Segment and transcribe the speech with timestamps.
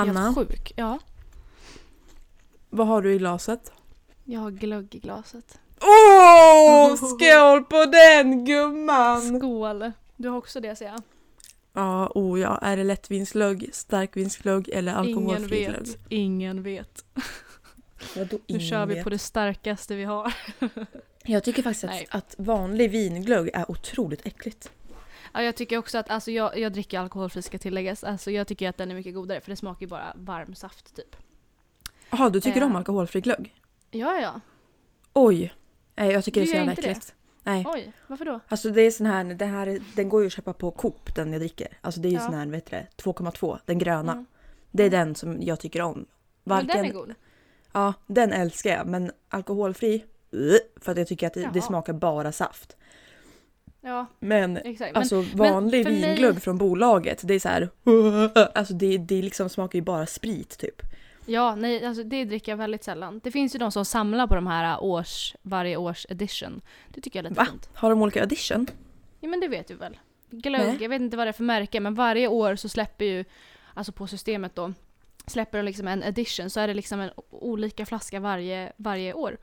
[0.00, 0.72] Anna, Helt sjuk.
[0.76, 0.98] Ja.
[2.70, 3.72] vad har du i glaset?
[4.24, 5.58] Jag har glögg i glaset.
[5.80, 9.38] Åh, skål på den gumman!
[9.38, 9.92] Skål!
[10.16, 11.02] Du har också det ser jag.
[11.72, 12.58] Ja, oh ja.
[12.62, 15.80] Är det lättvinsglögg, starkvinsglögg eller Ingen alkoholfri glögg?
[15.80, 15.98] vet.
[16.08, 17.04] Ingen vet.
[18.16, 19.04] Vadå Nu ingen kör vi vet?
[19.04, 20.34] på det starkaste vi har.
[21.22, 24.70] Jag tycker faktiskt att, att vanlig vinglögg är otroligt äckligt.
[25.32, 28.04] Ja, jag tycker också att, alltså jag, jag dricker alkoholfri ska tilläggas.
[28.04, 30.96] Alltså jag tycker att den är mycket godare för det smakar ju bara varm saft
[30.96, 31.16] typ.
[32.10, 32.66] Jaha, du tycker Eh.
[32.66, 33.54] om alkoholfri glögg?
[33.90, 34.40] Ja, ja.
[35.12, 35.54] Oj!
[35.96, 36.88] Nej, jag tycker Du det är så jävla inte det?
[36.90, 37.14] äckligt.
[37.42, 37.64] Nej.
[37.68, 38.40] Oj, varför då?
[38.48, 41.32] Alltså det är sån här, den här, den går ju att köpa på Coop den
[41.32, 41.78] jag dricker.
[41.80, 42.24] Alltså det är ju Ja.
[42.24, 44.12] sån här, vet du det, 2,2, den gröna.
[44.12, 44.26] Mm.
[44.70, 46.06] Det är den som jag tycker om.
[46.44, 47.14] Men den är god.
[47.72, 48.86] Ja, den älskar jag.
[48.86, 50.04] Men alkoholfri,
[50.76, 52.76] för att jag tycker att det, det smakar bara saft.
[53.80, 54.92] Ja, Men exakt.
[54.92, 57.68] Men, alltså vanlig för mig- vinglögg från bolaget, det är så här.
[58.58, 60.82] Alltså det, det liksom smakar ju bara sprit typ.
[61.26, 63.20] ja, nej, alltså det dricker jag väldigt sällan.
[63.24, 66.60] Det finns ju de som samlar på de här års, varje års edition.
[66.88, 67.46] Det tycker jag är lite Va?
[67.50, 67.68] fint.
[67.74, 68.66] Har de olika edition?
[69.20, 69.98] Ja men det vet du väl?
[70.30, 70.76] Glögg, Nej.
[70.80, 73.24] jag vet inte vad det är för märke men varje år så släpper ju,
[73.74, 74.72] alltså på systemet då,
[75.26, 79.36] släpper de liksom en edition så är det liksom en olika flaska varje, varje år.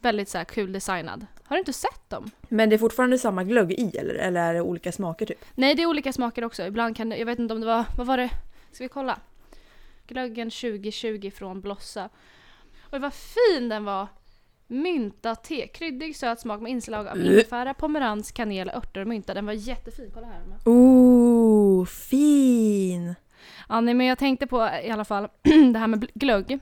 [0.00, 1.26] Väldigt så här kul designad.
[1.44, 2.30] Har du inte sett dem?
[2.48, 4.14] Men det är fortfarande samma glögg i eller?
[4.14, 5.44] Eller är det olika smaker typ?
[5.54, 6.62] Nej det är olika smaker också.
[6.62, 8.30] Ibland kan det, jag vet inte om det var, vad var det?
[8.72, 9.18] Ska vi kolla?
[10.06, 12.08] Glöggen 2020 från Blossa.
[12.92, 14.06] Oj vad fin den var!
[14.66, 19.34] Mynta te, kryddig söt smak med inslag av ingefära, pomerans, kanel, örter och mynta.
[19.34, 20.40] Den var jättefin, kolla här.
[20.64, 23.14] Oh, fin!
[23.68, 25.28] Ja, nej, men jag tänkte på i alla fall
[25.72, 26.58] det här med glögg.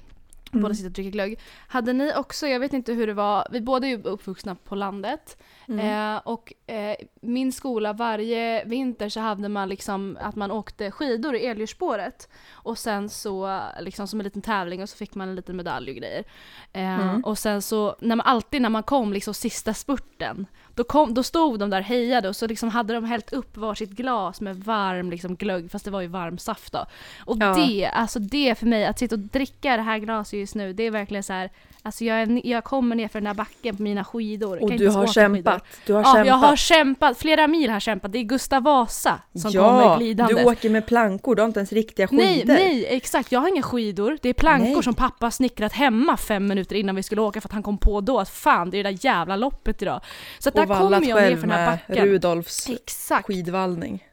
[0.58, 0.62] Mm.
[0.62, 1.38] Båda sitter och dricker glögg.
[1.68, 4.74] Hade ni också, jag vet inte hur det var, vi båda är ju uppvuxna på
[4.74, 5.42] landet.
[5.68, 6.14] Mm.
[6.16, 11.36] Eh, och eh, min skola, varje vinter så hade man liksom att man åkte skidor
[11.36, 12.28] i Elyrsspåret.
[12.50, 15.90] Och sen så, liksom som en liten tävling och så fick man en liten medalj
[15.90, 16.24] och grejer.
[16.72, 17.24] Eh, Mm.
[17.24, 20.46] Och sen så, när man, alltid när man kom liksom sista spurten,
[20.78, 23.90] då, kom, då stod de där hejade och så liksom hade de hällt upp varsitt
[23.90, 26.86] glas med varm liksom glögg, fast det var ju varm saft då.
[27.24, 27.54] Och Ja.
[27.54, 30.82] det, alltså det för mig, att sitta och dricka det här glaset just nu, det
[30.82, 31.50] är verkligen så här.
[31.82, 34.62] Alltså jag, är, jag kommer ner för den där backen på mina skidor.
[34.62, 35.64] Och du har kämpat.
[35.86, 36.26] Du har Ja, kämpat.
[36.26, 37.18] jag har kämpat.
[37.18, 38.12] Flera mil har kämpat.
[38.12, 40.34] Det är Gustav Vasa som ja, kommer glidande.
[40.34, 42.24] du åker med plankor, du har inte ens riktiga skidor.
[42.24, 43.32] Nej, nej, exakt.
[43.32, 44.18] Jag har inga skidor.
[44.22, 44.82] Det är plankor Nej.
[44.82, 48.00] som pappa snickrat hemma fem minuter innan vi skulle åka för att han kom på
[48.00, 50.00] då att fan, det är det där jävla loppet idag.
[50.38, 51.98] Så att Och vallat jag själv för den här med.
[51.98, 54.04] Rudolfs Exakt, skidvallning.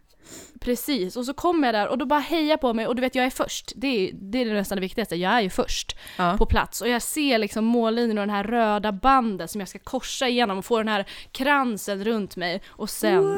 [0.60, 1.16] precis.
[1.16, 3.26] Och så kommer jag där och då bara hejar på mig och du vet jag
[3.26, 3.72] är först.
[3.76, 5.16] Det är, det är nästan det viktigaste.
[5.16, 6.36] Jag är ju först Ja.
[6.38, 9.80] på plats och jag ser liksom mållinjen och den här röda bandet som jag ska
[9.80, 13.34] korsa igenom och få den här kransen runt mig och sen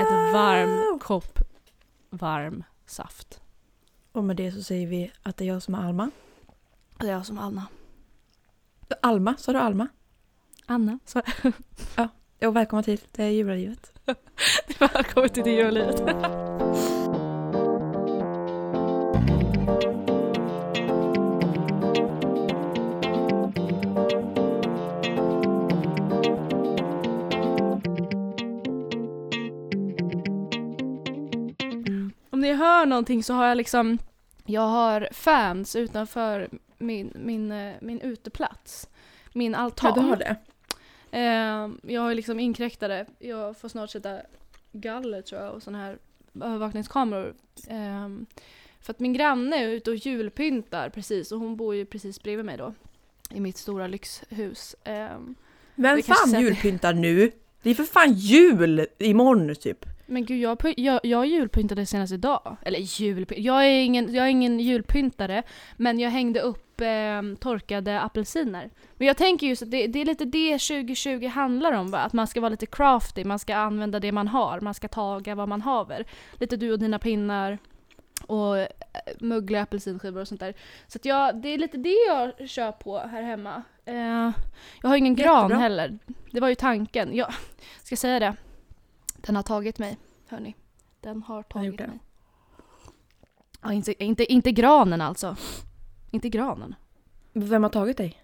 [0.00, 1.38] ett varm kopp
[2.10, 3.40] varm saft.
[4.12, 6.10] Och med det så säger vi att det är jag som är Alma.
[6.98, 7.66] Och det är jag som Anna.
[9.02, 9.88] Alma, sa du Alma?
[10.66, 11.22] Anna, så
[11.96, 12.08] Ja,
[12.46, 13.92] och välkomna till Det julalivet.
[14.78, 16.00] välkommen till det jullivet.
[32.30, 33.98] Om ni hör någonting så har jag liksom,
[34.44, 38.88] jag har fans utanför min, min, eh, min uteplats.
[39.32, 39.92] Min altan.
[39.96, 40.36] Ja, du har det.
[41.10, 43.06] Eh, jag har ju liksom inkräktare.
[43.18, 44.20] Jag får snart sätta
[44.72, 45.98] galler tror jag och sådana här
[46.34, 47.34] övervakningskameror.
[47.68, 48.08] Eh,
[48.80, 52.44] för att min granne är ute och julpyntar precis och hon bor ju precis bredvid
[52.46, 52.74] mig då.
[53.30, 54.76] I mitt stora lyxhus.
[54.84, 55.18] Eh,
[55.74, 57.30] Vem fan julpyntar nu?
[57.62, 59.86] Det är för fan jul imorgon typ.
[60.08, 62.56] Men gud, jag, jag, jag julpyntade senast idag.
[62.62, 63.44] Eller julpynt.
[63.44, 65.42] Jag är ingen, jag är ingen julpyntare.
[65.76, 68.70] Men jag hängde upp eh, torkade apelsiner.
[68.96, 71.98] Men jag tänker just att det, det är lite det 2020 handlar om va?
[71.98, 74.60] Att man ska vara lite crafty, man ska använda det man har.
[74.60, 76.04] Man ska taga vad man haver.
[76.40, 77.58] Lite du och dina pinnar.
[78.26, 78.68] Och eh,
[79.20, 80.54] muggliga apelsinskivor och sånt där.
[80.86, 83.62] Så att jag, det är lite det jag kör på här hemma.
[83.84, 84.30] Eh,
[84.82, 85.58] jag har ingen gran Jättebra.
[85.58, 85.98] heller.
[86.30, 87.16] Det var ju tanken.
[87.16, 87.34] Jag
[87.82, 88.36] ska säga det.
[89.20, 90.54] Den har tagit mig, hörni.
[91.00, 91.98] Den har tagit mig.
[93.62, 95.36] Ja, inte, inte, inte granen alltså.
[96.10, 96.74] Inte granen.
[97.32, 98.22] Vem har tagit dig?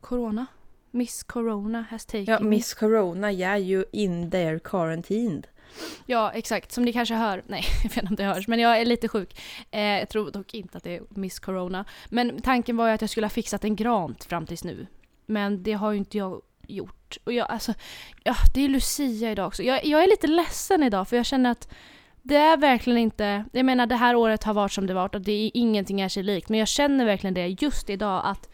[0.00, 0.46] Corona.
[0.90, 2.40] Miss Corona has taken Ja.
[2.40, 5.46] Miss Corona, yeah you in there quarantined.
[6.06, 6.72] Ja, exakt.
[6.72, 7.42] Som ni kanske hör.
[7.46, 8.48] Nej, jag vet inte om det hörs.
[8.48, 9.40] Men jag är lite sjuk.
[9.70, 11.84] Eh, jag tror dock inte att det är Miss Corona.
[12.08, 14.86] Men tanken var ju att jag skulle ha fixat en gran fram tills nu.
[15.26, 17.16] Men det har ju inte jag gjort.
[17.24, 17.74] Och jag, alltså,
[18.24, 19.62] ja, det är Lucia idag också.
[19.62, 21.68] Jag, jag är lite ledsen idag för jag känner att
[22.22, 25.20] det är verkligen inte, jag menar det här året har varit som det varit och
[25.20, 26.48] det är ingenting är sig likt.
[26.48, 28.48] Men jag känner verkligen det just idag att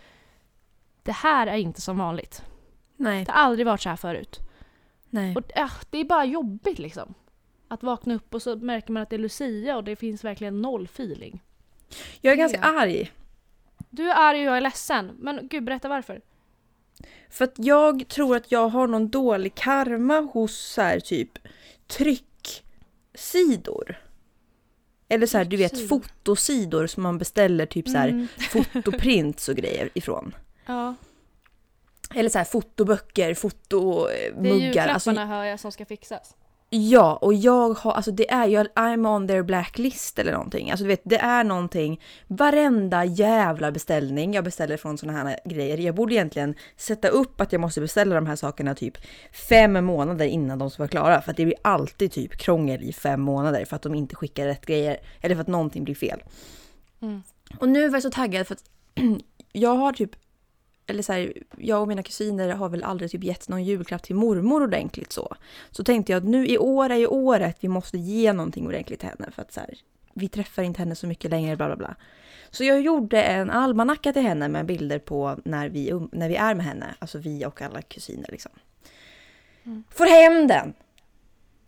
[1.02, 2.42] det här är inte som vanligt.
[2.96, 3.24] Nej.
[3.24, 4.40] Det har aldrig varit så här förut.
[5.10, 5.36] Nej.
[5.36, 7.14] Och äh, det är bara jobbigt liksom.
[7.68, 10.62] Att vakna upp och så märker man att det är Lucia och det finns verkligen
[10.62, 11.40] noll feeling.
[12.20, 13.10] Jag är ganska arg.
[13.90, 15.12] Du är arg och jag är ledsen.
[15.18, 16.20] Men gud, berätta varför.
[17.30, 21.38] För att jag tror att jag har någon dålig karma hos så här typ
[21.86, 23.96] trycksidor.
[25.08, 28.28] Eller så här, du vet fotosidor som man beställer typ så här Mm.
[28.50, 30.34] fotoprints och grejer ifrån.
[30.66, 30.94] Ja,
[32.14, 34.56] Eller så här fotoböcker, det är fotomuggar.
[34.56, 36.34] julklapparna Alltså, hör jag som ska fixas.
[36.74, 40.70] Ja, och jag har, alltså det är ju, I'm on their blacklist eller någonting.
[40.70, 45.78] Alltså du vet, det är någonting, varenda jävla beställning jag beställer från såna här grejer.
[45.78, 48.98] Jag borde egentligen sätta upp att jag måste beställa de här sakerna typ
[49.32, 51.22] fem månader innan de ska vara klara.
[51.22, 54.46] För att det blir alltid typ krångel i fem månader för att de inte skickar
[54.46, 54.96] rätt grejer.
[55.20, 56.22] Eller för att någonting blir fel.
[57.02, 57.22] Mm.
[57.58, 58.64] Och nu var jag så taggad för att
[59.52, 60.10] jag har typ,
[60.86, 64.16] eller så här, jag och mina kusiner har väl aldrig typ gett någon julklapp till
[64.16, 65.36] mormor ordentligt så.
[65.70, 69.00] Så tänkte jag att nu i år är ju året vi måste ge någonting ordentligt
[69.00, 69.74] till henne för att så här,
[70.14, 71.96] vi träffar inte henne så mycket längre bla bla bla.
[72.50, 76.36] Så jag gjorde en almanacka till henne med bilder på när vi, um- när vi
[76.36, 78.52] är med henne, alltså vi och alla kusiner liksom.
[79.64, 79.84] Mm.
[79.90, 80.74] Får hem den!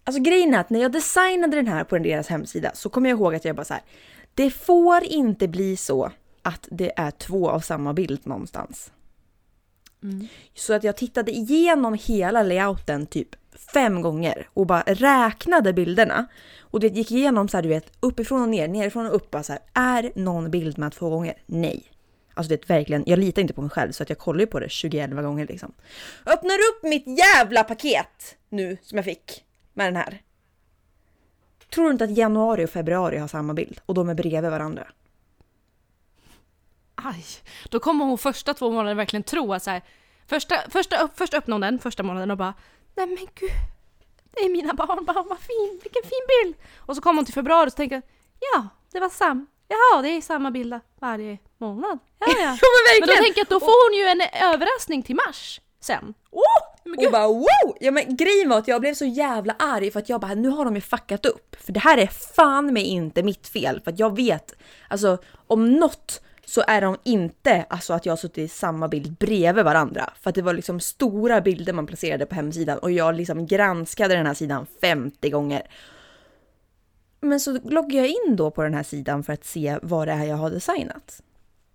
[0.04, 3.18] Alltså grejen är att när jag designade den här på deras hemsida så kommer jag
[3.18, 3.82] ihåg att jag bara så här.
[4.34, 6.10] Det får inte bli så
[6.42, 8.92] att det är två av samma bild någonstans.
[10.04, 10.28] Mm.
[10.54, 13.28] Så att jag tittade igenom hela layouten typ
[13.72, 16.26] fem gånger och bara räknade bilderna.
[16.60, 19.30] Och det gick igenom så här, du vet, uppifrån och ner, nerifrån och upp.
[19.30, 21.34] Bara så här, är någon bild med två gånger?
[21.46, 21.90] Nej.
[22.34, 24.46] Alltså det är verkligen, jag litar inte på mig själv så att jag kollar ju
[24.46, 25.72] på det 21 gånger liksom.
[26.26, 30.22] Öppnar upp mitt jävla paket nu som jag fick med den här.
[31.74, 34.86] Tror du inte att januari och februari har samma bild och de är bredvid varandra?
[37.04, 37.24] Aj,
[37.70, 39.82] då kommer hon första två månaderna verkligen tro att så här,
[40.26, 42.54] första, första, först öppnar hon den första månaden och bara
[42.96, 43.50] Nej men gud,
[44.32, 46.56] det är mina barnbarn, vad fin, vilken fin bild!
[46.76, 48.02] Och så kommer hon till februari och tänker
[48.40, 51.98] ja, det var sam, jaha det är samma bild varje månad.
[52.18, 52.34] Ja, ja.
[52.90, 56.14] Men Men då tänker jag att då får hon ju en överraskning till mars sen.
[56.30, 56.74] Åh!
[56.84, 57.76] men Och bara wow!
[57.80, 60.48] Ja men grejen var att jag blev så jävla arg för att jag bara nu
[60.48, 61.56] har de ju fuckat upp.
[61.60, 64.54] För det här är fan mig inte mitt fel för att jag vet,
[64.88, 69.12] alltså om något så är de inte alltså att jag har suttit i samma bild
[69.16, 70.12] bredvid varandra.
[70.20, 74.14] För att det var liksom stora bilder man placerade på hemsidan och jag liksom granskade
[74.14, 75.62] den här sidan 50 gånger.
[77.20, 80.12] Men så loggar jag in då på den här sidan för att se vad det
[80.12, 81.22] är jag har designat.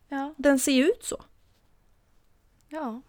[0.10, 1.24] Ja, Den ser ju ut så.
[2.70, 3.02] ja.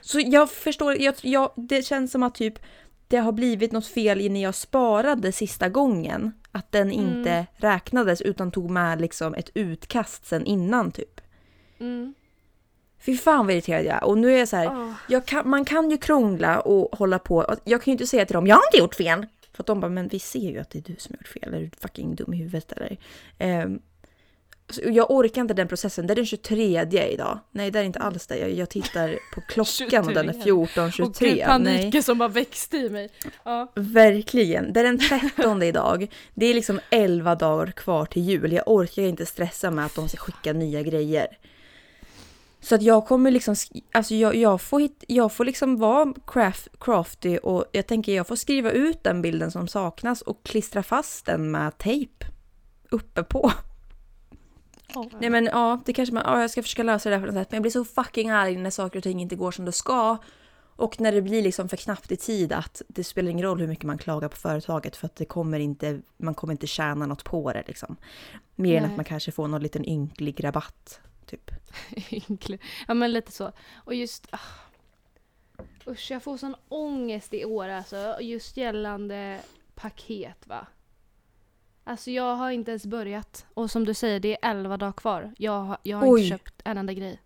[0.00, 2.58] Så jag förstår, jag, jag, det känns som att typ
[3.08, 6.32] det har blivit något fel i när jag sparade sista gången.
[6.52, 7.46] Att den inte Mm.
[7.56, 11.20] räknades utan tog med liksom ett utkast sen innan typ.
[11.78, 12.14] Mm.
[13.00, 14.04] Fy fan vad irriterad jag.
[14.08, 14.92] Och nu är jag så här, Åh.
[15.08, 17.54] jag kan, man kan ju krångla och hålla på.
[17.64, 19.26] Jag kan ju inte säga till dem, jag har inte gjort fel.
[19.52, 21.28] För att de bara, men vi ser ju att det är du som har gjort
[21.42, 21.54] fel.
[21.54, 22.96] Är du fucking dum i huvudet eller?
[23.38, 23.78] Så
[24.76, 26.06] jag orkar inte den processen.
[26.06, 27.38] Det är den 23 idag.
[27.50, 28.38] Nej, det är inte alls det.
[28.38, 30.52] Jag, jag tittar på klockan och den är 23.
[30.52, 31.02] 14.23.
[31.02, 31.46] Och gud, Nej.
[31.46, 33.08] paniken som bara växte i mig.
[33.44, 33.72] Ja.
[33.74, 34.72] Verkligen.
[34.72, 34.98] Det är den
[35.36, 36.10] 13 idag.
[36.34, 38.52] Det är liksom 11 dagar kvar till jul.
[38.52, 41.38] Jag orkar inte stressa med att de ska skicka nya grejer.
[42.60, 43.54] Så att jag kommer liksom,
[43.92, 48.26] alltså jag, jag, får hit, jag får liksom vara craft, crafty och jag tänker jag
[48.26, 52.26] får skriva ut den bilden som saknas och klistra fast den med tejp
[52.90, 53.52] uppe på.
[55.20, 57.34] Nej men ja, det kanske man, ja jag ska försöka lösa det där på något
[57.34, 57.50] sätt.
[57.50, 60.16] Men jag blir så fucking arg när saker och ting inte går som det ska.
[60.76, 63.66] Och när det blir liksom för knappt i tid att det spelar ingen roll hur
[63.66, 67.24] mycket man klagar på företaget för att det kommer inte, man kommer inte tjäna något
[67.24, 67.96] på det liksom.
[68.54, 68.90] Mer än Nej.
[68.90, 71.00] att man kanske får någon liten ynklig rabatt.
[71.26, 71.50] Typ.
[72.10, 72.62] Ynklig.
[72.88, 73.52] Ja men lite så.
[73.74, 74.26] Och just...
[74.30, 74.38] Ah.
[75.86, 78.16] Usch, jag får sån ångest i år alltså.
[78.20, 79.38] Just gällande
[79.74, 80.66] paket va.
[81.88, 83.46] Alltså jag har inte ens börjat.
[83.54, 85.32] Och som du säger, det är 11 dagar kvar.
[85.38, 86.20] Jag, har- jag har Oj.
[86.24, 87.20] inte köpt en enda grej.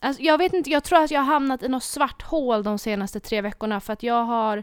[0.00, 2.78] Alltså jag vet inte, jag tror att jag har hamnat i något svart hål de
[2.78, 4.62] senaste tre veckorna för att jag har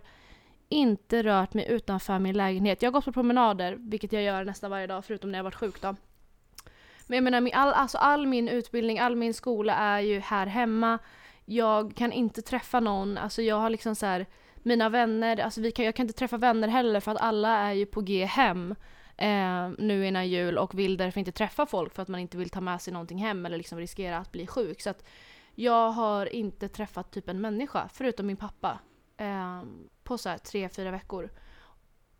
[0.69, 2.81] inte rört mig utanför min lägenhet.
[2.81, 5.55] Jag har gått på promenader, vilket jag gör nästan varje dag förutom när jag varit
[5.55, 5.95] sjuk då.
[7.07, 10.99] Men jag menar, all, alltså all min utbildning, all min skola är ju här hemma.
[11.45, 14.25] Jag kan inte träffa någon, alltså jag har liksom så här
[14.63, 17.73] mina vänner, alltså vi kan, jag kan inte träffa vänner heller för att alla är
[17.73, 18.75] ju på G hem
[19.17, 22.49] eh, nu innan jul och vill därför inte träffa folk för att man inte vill
[22.49, 24.81] ta med sig någonting hem eller liksom riskera att bli sjuk.
[24.81, 25.03] Så att
[25.55, 28.79] jag har inte träffat typ en människa, förutom min pappa,
[29.17, 29.63] eh,
[30.03, 31.29] på så här tre, fyra veckor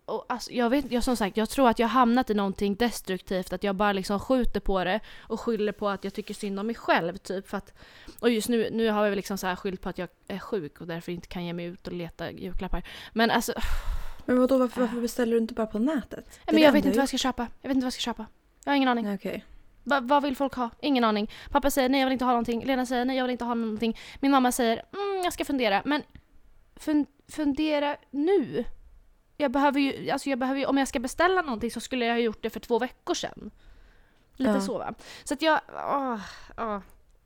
[0.06, 3.54] och alltså, jag vet jag som sagt, jag tror att jag hamnat i någonting destruktivt,
[3.54, 6.66] att jag bara liksom skjuter på det och skyller på att jag tycker synd om
[6.68, 7.74] mig själv typ för att
[8.20, 10.82] och just nu, nu har jag liksom så här skyllt på att jag är sjuk
[10.82, 12.84] och därför inte kan ge mig ut och leta julklappar.
[13.14, 13.54] Men alltså,
[14.26, 16.40] Men vadå, varför, varför beställer du inte bara på nätet?
[16.46, 17.48] Det men jag vet inte vad jag ska köpa.
[17.62, 18.26] Jag vet inte vad jag ska köpa.
[18.64, 19.14] Jag har ingen aning.
[19.14, 19.46] Okej.
[19.84, 20.70] Va, vad vill folk ha?
[20.82, 21.32] Ingen aning.
[21.50, 22.66] Pappa säger nej jag vill inte ha någonting.
[22.66, 23.98] Lena säger nej jag vill inte ha någonting.
[24.20, 25.82] Min mamma säger mm, jag ska fundera.
[25.86, 26.04] Men
[26.76, 28.66] fun, fundera nu?
[29.38, 32.14] Jag behöver ju, alltså jag behöver ju, om jag ska beställa någonting så skulle jag
[32.14, 33.52] ha gjort det för två veckor sedan.
[34.36, 34.62] Lite Ja.
[34.62, 34.94] så va.
[35.24, 36.20] Så att jag, åh,
[36.58, 36.80] åh.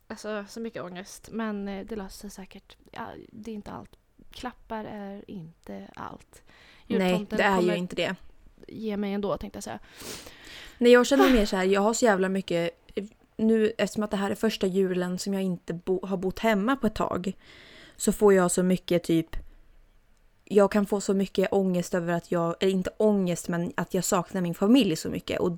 [0.08, 1.30] Alltså så mycket ångest.
[1.32, 2.78] Men eh, det löser sig säkert.
[2.92, 3.96] Ja, det är inte allt.
[4.32, 6.44] Klappar är inte allt.
[6.88, 8.16] Nej, det är ju inte det.
[8.68, 9.80] ge mig ändå tänkte jag säga.
[10.78, 12.70] Nej, jag känner mer så här, jag har så jävla mycket...
[13.38, 16.76] Nu eftersom att det här är första julen som jag inte bo, har bott hemma
[16.76, 17.34] på ett tag.
[17.96, 19.36] Så får jag så mycket typ...
[20.50, 22.56] Jag kan få så mycket ångest över att jag...
[22.60, 25.40] Eller inte ångest, men att jag saknar min familj så mycket.
[25.40, 25.58] Och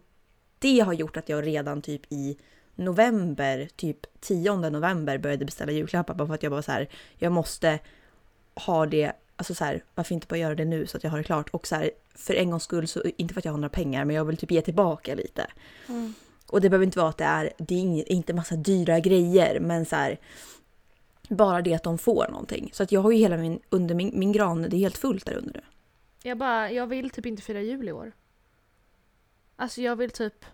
[0.59, 2.37] det har gjort att jag redan typ i
[2.75, 6.13] november, typ 10 november började beställa julklappar.
[6.13, 7.79] Bara för att jag bara så här, jag måste
[8.55, 11.17] ha det Alltså så här, varför inte bara göra det nu så att jag har
[11.17, 11.49] det klart?
[11.49, 14.05] Och så här, för en gångs skull, så, inte för att jag har några pengar,
[14.05, 15.47] men jag vill typ ge tillbaka lite.
[15.87, 16.13] Mm.
[16.47, 19.85] Och det behöver inte vara att det är, det är inte massa dyra grejer, men
[19.85, 20.19] så här,
[21.29, 22.69] bara det att de får någonting.
[22.73, 25.25] Så att jag har ju hela min, under min, min gran, det är helt fullt
[25.25, 25.61] där under nu.
[26.23, 28.11] Jag bara, jag vill typ inte fira jul i år.
[29.55, 30.45] Alltså jag vill typ...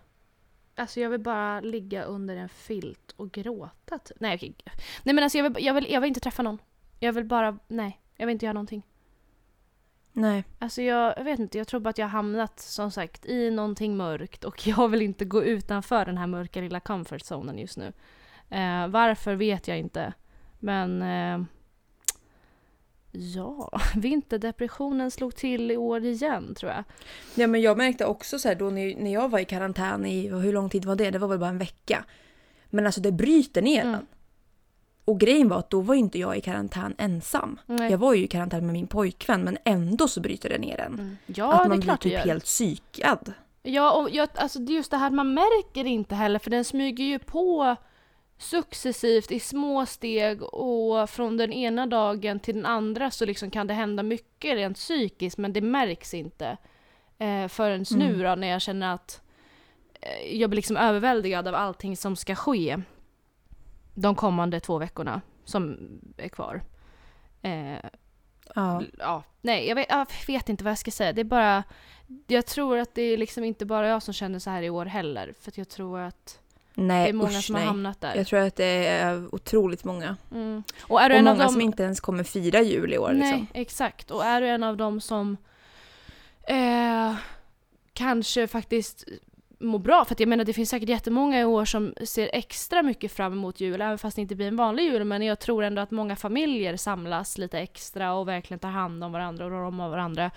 [0.74, 4.20] Alltså jag vill bara ligga under en filt och gråta typ.
[4.20, 4.56] Nej okej.
[5.02, 6.58] Nej men alltså jag vill, jag, vill, jag vill inte träffa någon.
[7.00, 8.00] Jag vill bara, nej.
[8.16, 8.82] Jag vill inte göra någonting.
[10.12, 10.44] Nej.
[10.58, 13.50] Alltså jag, jag vet inte, jag tror bara att jag har hamnat som sagt i
[13.50, 17.76] någonting mörkt och jag vill inte gå utanför den här mörka lilla comfort zonen just
[17.76, 17.92] nu.
[18.50, 20.12] Eh, varför vet jag inte.
[20.66, 21.46] Men eh,
[23.12, 26.84] ja, vinterdepressionen slog till i år igen tror jag.
[27.34, 30.52] Ja men jag märkte också så här då när, jag var i karantän i, hur
[30.52, 31.10] lång tid var det?
[31.10, 32.04] Det var väl bara en vecka.
[32.70, 33.94] Men alltså det bryter ner Mm.
[33.94, 34.06] en.
[35.04, 37.60] Och grejen var att då var inte jag i karantän ensam.
[37.66, 37.90] Nej.
[37.90, 40.94] Jag var ju i karantän med min pojkvän men ändå så bryter det ner en.
[40.94, 41.16] Mm.
[41.26, 43.32] Ja, att det man är blir klart det typ helt psykad.
[43.62, 46.50] Ja, och jag, alltså det är just det här att man märker inte heller för
[46.50, 47.76] den smyger ju på
[48.38, 53.66] successivt i små steg och från den ena dagen till den andra så liksom kan
[53.66, 56.56] det hända mycket rent psykiskt men det märks inte
[57.18, 58.22] eh, förrän nu Mm.
[58.22, 59.22] då när jag känner att
[60.00, 62.78] eh, jag blir liksom överväldigad av allting som ska ske
[63.94, 65.78] de kommande två veckorna som
[66.16, 66.62] är kvar.
[67.42, 67.76] Eh,
[68.54, 68.82] Ja.
[68.98, 71.12] ja, nej, jag vet, jag vet inte vad jag ska säga.
[71.12, 71.64] Det är bara...
[72.26, 74.86] Jag tror att det är liksom inte bara jag som känner så här i år
[74.86, 75.34] heller.
[75.40, 76.40] För jag tror att
[76.78, 77.62] Nej det är många usch, som nej.
[77.62, 78.14] har hamnat där.
[78.14, 80.16] Jag tror att det är otroligt många.
[80.32, 80.62] Mm.
[80.80, 81.52] Och är du Och en av många dem...
[81.52, 83.12] som inte ens kommer fira jul i år.
[83.12, 83.46] Nej, Liksom.
[83.54, 84.10] exakt.
[84.10, 85.36] Och är du en av dem som
[86.48, 87.14] eh,
[87.92, 89.04] kanske faktiskt
[89.58, 90.04] mår bra.
[90.04, 93.60] För jag menar det finns säkert jättemånga i år som ser extra mycket fram emot
[93.60, 93.80] jul.
[93.80, 95.04] Även fast det inte blir en vanlig jul.
[95.04, 99.12] Men jag tror ändå att många familjer samlas lite extra och verkligen tar hand om
[99.12, 100.30] varandra och rår om varandra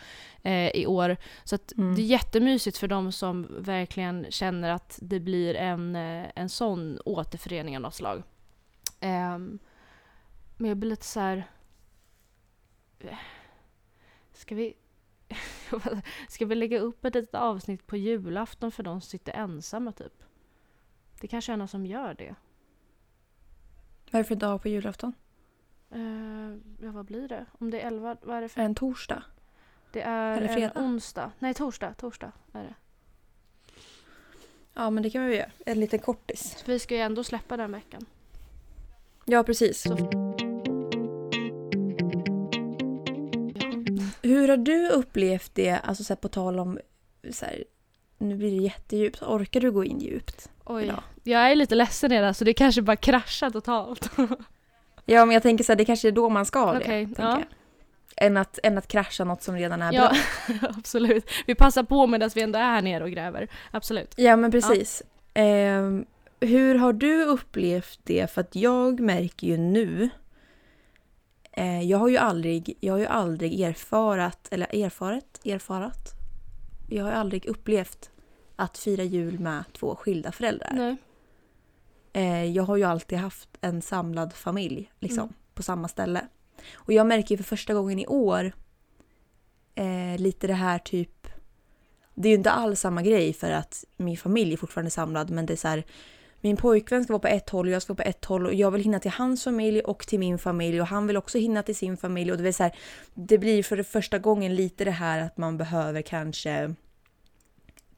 [0.44, 1.18] eh, i år.
[1.44, 1.96] Så Mm.
[1.96, 7.00] det är jättemysigt för de som verkligen känner att det blir en, eh, en sån
[7.06, 8.24] återförening av något slag.
[9.00, 9.60] Ehm,
[10.58, 11.44] men jag blir lite så här.
[13.00, 13.18] eh,
[14.34, 14.74] Ska vi...
[16.30, 20.24] Ska vi lägga upp ett litet avsnitt på julafton för de som sitter ensamma typ?
[21.22, 22.36] Det kanske är någon som gör det.
[24.12, 25.14] Vad är det för dag på julafton?
[25.92, 26.50] Eh,
[26.86, 27.46] ja, vad blir det?
[27.60, 28.62] Om det är 11, vad är det för?
[28.62, 29.24] En torsdag?
[29.92, 30.82] Det är eller en fredag?
[30.82, 31.32] onsdag.
[31.40, 31.94] Nej, torsdag.
[31.94, 32.76] Torsdag är det.
[34.74, 35.52] Ja men det kan vi göra.
[35.66, 36.56] En liten kortis.
[36.58, 38.06] Så vi ska ju ändå släppa den veckan.
[39.26, 39.82] Ja precis.
[39.82, 40.29] Så-
[44.50, 46.80] har du upplevt det, alltså så här, på tal om
[47.32, 47.64] så här,
[48.18, 49.22] nu blir det jättedjupt.
[49.22, 50.50] Orkar du gå in djupt?
[50.66, 50.84] Oj.
[50.84, 51.04] Idag.
[51.24, 54.12] Jag är lite ledsen redan så det kanske bara kraschar totalt.
[55.06, 56.86] Ja men jag tänker så här, det kanske är då man ska ha det.
[56.86, 57.30] Tänker ja.
[57.30, 57.46] jag.
[58.26, 60.12] Än, att, än att krascha något som redan är Ja,
[60.48, 60.70] bra.
[60.78, 61.30] absolut.
[61.48, 63.48] Vi passar på medan vi ändå är här nere och gräver.
[63.72, 64.14] Absolut.
[64.18, 65.04] Ja men precis.
[65.34, 66.06] Ehm,
[66.40, 68.32] hur har du upplevt det?
[68.32, 70.10] För att jag märker ju nu eh,
[71.84, 76.14] jag har ju aldrig, jag har ju aldrig erfarat, eller erfaret, erfarat.
[76.90, 78.12] Jag har ju aldrig upplevt
[78.56, 80.74] att fira jul med två skilda föräldrar.
[80.74, 80.98] Nej.
[82.14, 85.34] Eh, jag har ju alltid haft en samlad familj liksom, Mm.
[85.54, 86.28] på samma ställe.
[86.74, 88.52] Och jag märker för första gången i år
[89.76, 91.28] eh, lite det här typ...
[92.16, 95.46] Det är ju inte alls samma grej för att min familj är fortfarande samlad men
[95.46, 95.84] det är så här...
[96.42, 98.54] min pojkvän ska vara på ett håll och jag ska vara på ett håll och
[98.54, 101.64] jag vill hinna till hans familj och till min familj och han vill också hinna
[101.64, 102.76] till sin familj och det, vill så här,
[103.14, 106.76] det blir för det första gången lite det här att man behöver kanske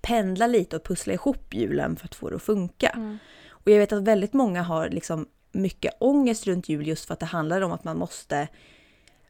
[0.01, 2.89] pendla lite och pussla ihop julen för att få det att funka.
[2.89, 3.17] Mm.
[3.50, 7.19] Och jag vet att väldigt många har liksom mycket ångest runt jul just för att
[7.19, 8.48] det handlar om att man måste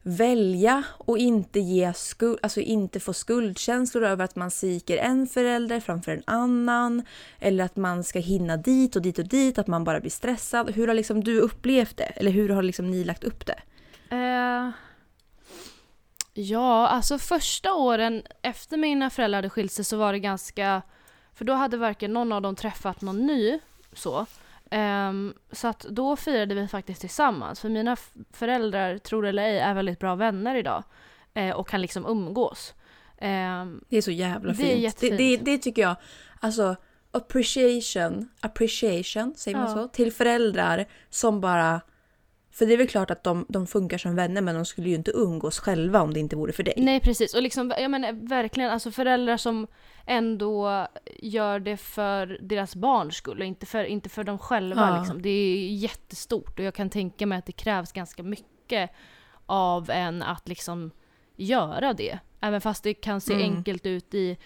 [0.03, 5.79] välja och inte ge skuld, alltså inte få skuldkänslor över att man sviker en förälder
[5.79, 7.03] framför en annan.
[7.39, 10.71] Eller att man ska hinna dit och dit och dit, att man bara blir stressad.
[10.71, 12.03] Hur har liksom du upplevt det?
[12.03, 13.61] Eller hur har liksom ni lagt upp det?
[14.11, 14.71] Uh,
[16.33, 20.81] ja, alltså första åren efter mina föräldrar hade skilt sig så var det ganska...
[21.33, 23.59] För då hade varken någon av dem träffat någon ny
[23.93, 24.25] så.
[24.73, 27.59] Ehm, så att då firade vi faktiskt tillsammans.
[27.59, 27.95] För mina
[28.33, 30.83] föräldrar, tror det eller ej, är väldigt bra vänner idag.
[31.33, 32.73] Eh, och kan liksom umgås.
[33.17, 35.03] Ehm, Det är så jävla Det fint.
[35.03, 35.95] är Det, det, det tycker jag,
[36.39, 36.75] alltså
[37.11, 39.73] appreciation, appreciation, säger man Ja.
[39.75, 39.87] så?
[39.87, 41.81] Till föräldrar som bara...
[42.51, 44.95] För det är väl klart att de, de funkar som vänner men de skulle ju
[44.95, 46.73] inte umgås själva om det inte vore för dig.
[46.77, 49.67] Nej precis, och liksom, jag menar verkligen alltså föräldrar som
[50.07, 50.87] ändå
[51.19, 54.89] gör det för deras barns skull och inte för, inte för dem själva.
[54.89, 54.99] Ja.
[54.99, 55.21] Liksom.
[55.21, 58.89] Det är jättestort och jag kan tänka mig att det krävs ganska mycket
[59.45, 60.91] av en att liksom
[61.35, 62.19] göra det.
[62.41, 63.55] Även fast det kan se Mm.
[63.55, 64.37] enkelt ut i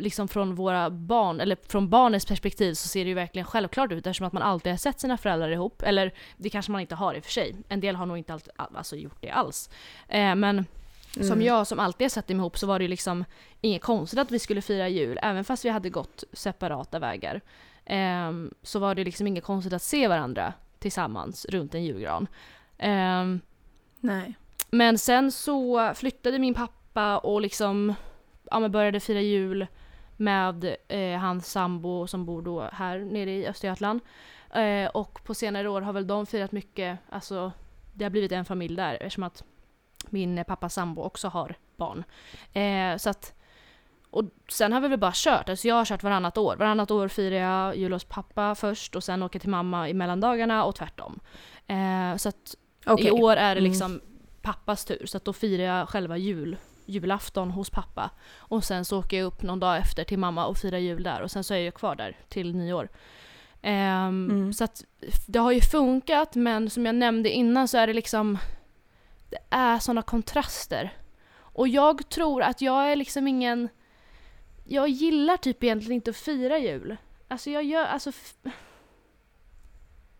[0.00, 4.06] liksom från våra barn, eller från barnets perspektiv så ser det ju verkligen självklart ut
[4.06, 5.82] eftersom att man alltid har sett sina föräldrar ihop.
[5.82, 7.56] Eller det kanske man inte har i och för sig.
[7.68, 9.70] En del har nog inte alltid, alltså, gjort det alls.
[10.08, 10.64] Eh, men
[11.12, 11.42] som Mm.
[11.42, 13.24] jag som alltid har sett dem ihop så var det ju liksom
[13.60, 17.40] inget konstigt att vi skulle fira jul, även fast vi hade gått separata vägar.
[17.84, 22.26] Ehm, så var det liksom inget konstigt att se varandra tillsammans runt en julgran.
[22.78, 23.40] Ehm,
[24.00, 24.34] Nej.
[24.70, 27.94] men sen så flyttade min pappa och liksom
[28.50, 29.66] ja, började fira jul
[30.20, 34.00] med eh, hans sambo som bor då här nere i Östergötland.
[34.54, 37.52] Eh, och på senare år har väl de firat mycket, alltså
[37.94, 39.44] det har blivit en familj där eftersom att
[40.08, 42.04] min pappas sambo också har barn.
[42.52, 43.34] Eh, så att,
[44.10, 46.56] och sen har vi väl bara kört, alltså jag har kört varannat år.
[46.56, 50.64] Varannat år firar jag jul hos pappa först och sen åker till mamma i mellandagarna
[50.64, 51.20] och tvärtom.
[51.66, 52.54] Eh, så att
[52.86, 53.06] Okej.
[53.06, 53.70] i år är det Mm.
[53.70, 54.00] liksom
[54.42, 56.56] pappas tur, så att då firar jag själva jul,
[56.90, 58.10] julafton hos pappa.
[58.38, 61.22] Och sen så åker jag upp någon dag efter till mamma och firar jul där
[61.22, 62.88] och sen så är jag kvar där till nyår.
[63.62, 64.52] Ehm, Mm.
[64.52, 64.84] Så att
[65.26, 68.38] det har ju funkat men som jag nämnde innan så är det liksom
[69.30, 70.92] det är sådana kontraster.
[71.38, 73.68] Och jag tror att jag är liksom ingen
[74.64, 76.96] jag gillar typ egentligen inte att fira jul.
[77.28, 78.12] Alltså jag gör, alltså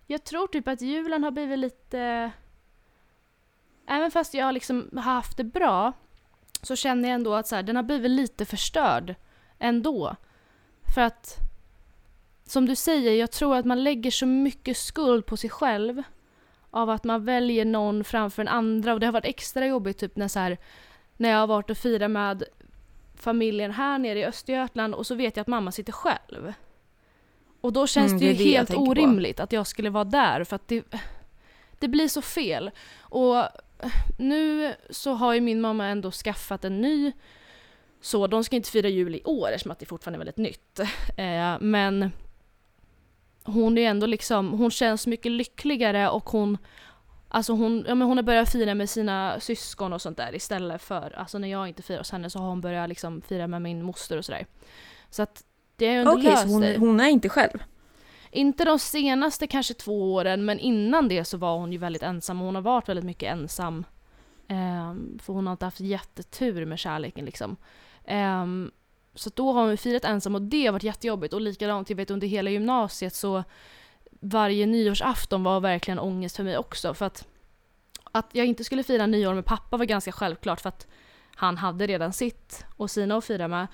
[0.07, 2.31] jag tror typ att julen har blivit lite
[3.87, 5.93] Även fast jag liksom har haft det bra
[6.63, 9.15] så känner jag ändå att så här, den har blivit lite förstörd
[9.59, 10.17] ändå.
[10.95, 11.37] För att
[12.47, 16.03] som du säger, jag tror att man lägger så mycket skuld på sig själv
[16.71, 20.17] av att man väljer någon framför en andra och det har varit extra jobbigt typ
[20.17, 20.59] när, så här,
[21.17, 22.45] när jag har varit och firat med
[23.15, 26.53] familjen här nere i Östergötland och så vet jag att mamma sitter själv.
[27.61, 28.91] Och då känns Mm, det det ju det helt tänker på.
[28.91, 30.85] orimligt att jag skulle vara där för att det,
[31.79, 32.71] det blir så fel.
[33.01, 33.45] Och
[34.17, 37.13] nu så har ju min mamma ändå skaffat en ny
[38.01, 40.81] så de ska inte fira jul i år eftersom att det fortfarande är väldigt nytt.
[41.17, 42.13] Eh, men
[43.43, 46.59] hon är ändå liksom, hon känns mycket lyckligare och hon
[47.33, 50.83] Alltså hon, ja men hon har börjat fira med sina syskon och sånt där istället
[50.83, 53.63] för, alltså när jag inte firar hos henne så har hon börjat liksom fira med
[53.63, 54.47] min moster och sådär.
[55.11, 55.45] Så att
[55.77, 57.59] det har ju ändå Okej, löst så hon, hon är inte själv?
[58.31, 62.41] Inte de senaste kanske två åren men innan det så var hon ju väldigt ensam
[62.41, 63.85] och hon har varit väldigt mycket ensam.
[64.49, 67.57] Um, för hon har inte haft jättetur med kärleken liksom.
[68.09, 68.71] Um,
[69.15, 72.11] så då har hon firat ensam och det har varit jättejobbigt och likadant jag vet
[72.11, 73.45] under hela gymnasiet så
[74.21, 77.27] varje nyårsafton var verkligen ångest för mig också för att
[78.13, 80.87] att jag inte skulle fira nyår med pappa var ganska självklart för att
[81.35, 83.67] han hade redan sitt och sina att fira med.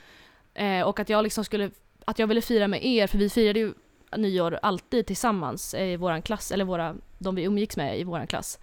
[0.55, 1.71] Eh, och att jag liksom skulle,
[2.05, 3.75] att jag ville fira med er för vi firade ju
[4.16, 8.59] nyår alltid tillsammans i våran klass, eller våra, de vi umgicks med i våran klass.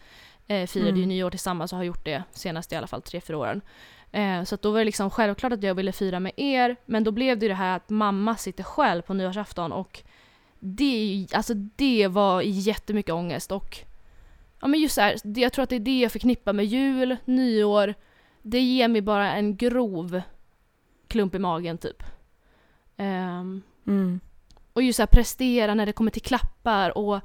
[0.47, 1.09] Eh, firade ju Mm.
[1.09, 3.61] nyår tillsammans och har gjort det senast i alla fall tre, fyra åren.
[4.11, 7.11] Eh, så då var det liksom självklart att jag ville fira med er, men då
[7.11, 10.03] blev det ju det här att mamma sitter själv på nyårsafton och
[10.59, 13.77] det, ju- alltså det var jättemycket ångest och
[14.61, 16.65] ja men just så här, det, jag tror att det är det jag förknippar med
[16.65, 17.93] jul, nyår,
[18.41, 20.21] det ger mig bara en grov
[21.07, 22.03] klump i magen typ.
[22.97, 24.19] Ehm, Mm.
[24.73, 27.19] Och just så här prestera när det kommer till klappar och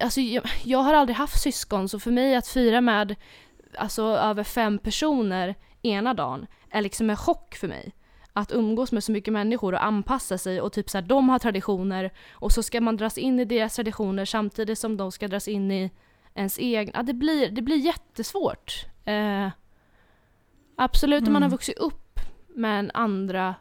[0.00, 3.14] Alltså jag, jag har aldrig haft syskon så för mig att fira med
[3.78, 7.92] alltså över fem personer ena dagen är liksom en chock för mig.
[8.32, 11.38] att umgås med så mycket människor och anpassa sig och typ så här, de har
[11.38, 15.48] traditioner och så ska man dras in i deras traditioner samtidigt som de ska dras
[15.48, 15.90] in i
[16.34, 16.92] ens egna.
[16.94, 18.86] Ja, det, blir, det blir jättesvårt.
[19.04, 19.48] Eh,
[20.76, 21.54] absolut om man har Mm.
[21.56, 23.54] vuxit upp med en andra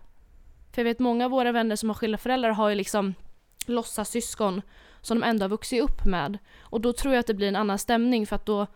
[0.78, 3.14] för jag vet många av våra vänner som har skilda föräldrar har ju liksom
[3.66, 4.62] låtsassyskon
[5.02, 6.38] som de ändå har vuxit upp med.
[6.60, 8.68] Och då tror jag att det blir en annan stämning för att då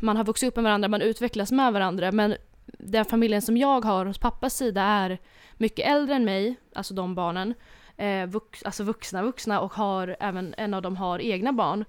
[0.00, 2.12] man har vuxit upp med varandra, man utvecklas med varandra.
[2.12, 2.36] Men
[2.66, 5.18] den familjen som jag har hos pappas sida är
[5.54, 7.54] mycket äldre än mig, alltså de barnen.
[7.96, 11.84] Eh, vux, alltså vuxna vuxna och har även en av dem har egna barn.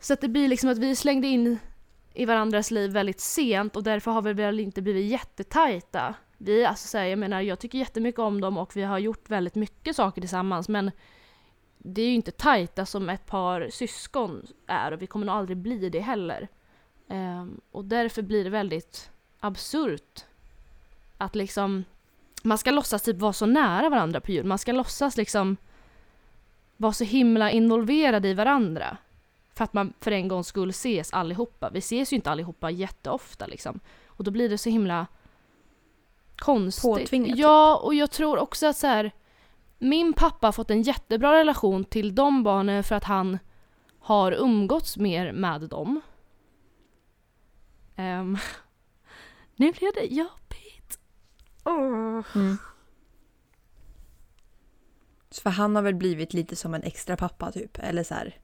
[0.00, 1.58] Så att det blir liksom att vi slängde in
[2.14, 6.14] i varandras liv väldigt sent och därför har vi väl inte blivit jättetajta.
[6.38, 9.30] Vi, alltså så här, jag menar, jag tycker jättemycket om dem och vi har gjort
[9.30, 10.90] väldigt mycket saker tillsammans men
[11.78, 15.56] det är ju inte tajta som ett par syskon är och vi kommer nog aldrig
[15.56, 16.48] bli det heller.
[17.08, 20.24] Um, och därför blir det väldigt absurt
[21.18, 21.84] att liksom
[22.42, 24.46] man ska låtsas typ vara så nära varandra på jul.
[24.46, 25.56] Man ska låtsas liksom
[26.76, 28.96] vara så himla involverade i varandra.
[29.54, 31.70] För att man för en gångs skull ses allihopa.
[31.70, 33.80] Vi ses ju inte allihopa jätteofta liksom.
[34.06, 35.06] Och då blir det så himla
[36.38, 36.82] konstigt.
[36.82, 37.38] Påtvingat, typ.
[37.38, 39.12] Ja, och jag tror också att så här,
[39.78, 43.38] min pappa har fått en jättebra relation till de barnen för att han
[43.98, 46.00] har umgåtts mer med dem.
[47.96, 48.38] Ehm,
[49.56, 50.98] nu blev det jobbigt.
[51.64, 52.22] Åh.
[52.34, 52.58] Mm.
[55.30, 58.40] Så för han har väl blivit lite som en extra pappa typ, eller så här.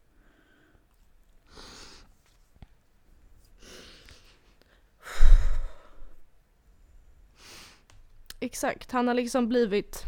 [8.43, 10.05] Exakt, han har liksom blivit...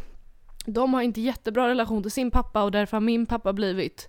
[0.66, 4.08] De har inte jättebra relation till sin pappa och därför har min pappa blivit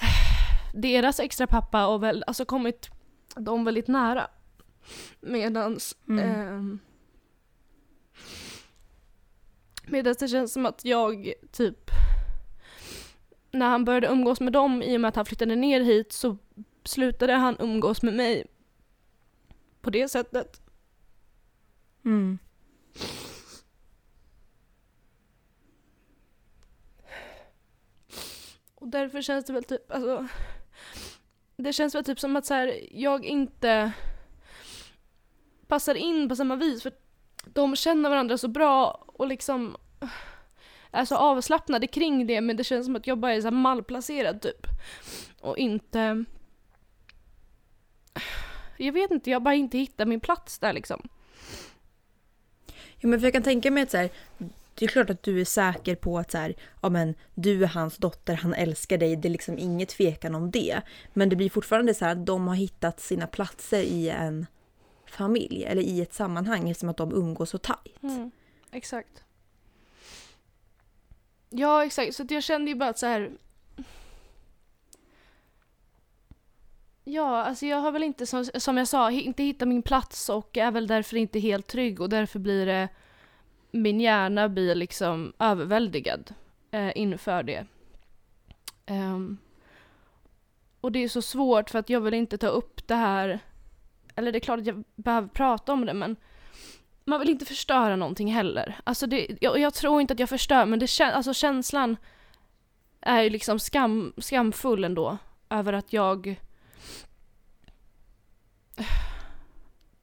[0.74, 2.90] deras extra pappa och väl, alltså kommit
[3.36, 4.26] dem väldigt nära.
[5.20, 5.96] Medans...
[6.08, 6.24] Mm.
[6.24, 6.78] ehm,
[9.86, 11.90] medans det känns som att jag typ...
[13.50, 16.36] När han började umgås med dem i och med att han flyttade ner hit så
[16.84, 18.46] slutade han umgås med mig
[19.80, 20.60] på det sättet.
[22.04, 22.38] Mm.
[28.74, 30.28] Och därför känns det väl typ, alltså
[31.56, 33.92] Det känns väl typ som att så här, jag inte
[35.66, 36.92] passar in på samma vis för
[37.44, 39.76] de känner varandra så bra och liksom
[40.90, 44.42] är så avslappnade kring det men det känns som att jag bara är så malplacerad
[44.42, 44.66] typ.
[45.40, 46.24] Och inte
[48.76, 51.08] Jag vet inte, jag bara inte hittar min plats där liksom.
[53.00, 54.10] Ja, men för jag kan tänka mig att så här,
[54.74, 57.68] det är klart att du är säker på att så här, ja, men, du är
[57.68, 60.80] hans dotter, han älskar dig, det är liksom inget tvekan om det.
[61.14, 64.46] Men det blir fortfarande så här att de har hittat sina platser i en
[65.06, 68.02] familj eller i ett sammanhang eftersom att de umgås så tajt.
[68.02, 68.30] Mm,
[68.72, 69.24] exakt.
[71.50, 72.14] Ja, exakt.
[72.14, 73.30] Så jag kände ju bara att så här.
[77.10, 80.56] Ja, alltså jag har väl inte som, som jag sa, inte hittat min plats och
[80.56, 82.88] är väl därför inte helt trygg och därför blir det
[83.70, 86.34] min hjärna blir liksom överväldigad
[86.70, 87.66] eh, inför det.
[88.86, 89.38] Um,
[90.80, 93.38] och det är så svårt för att jag vill inte ta upp det här,
[94.16, 96.16] eller det är klart att jag behöver prata om det men
[97.04, 98.80] man vill inte förstöra någonting heller.
[98.84, 101.96] Alltså det, jag, jag tror inte att jag förstör men det, alltså känslan
[103.00, 105.18] är ju liksom skam, skamfull ändå
[105.50, 106.40] över att jag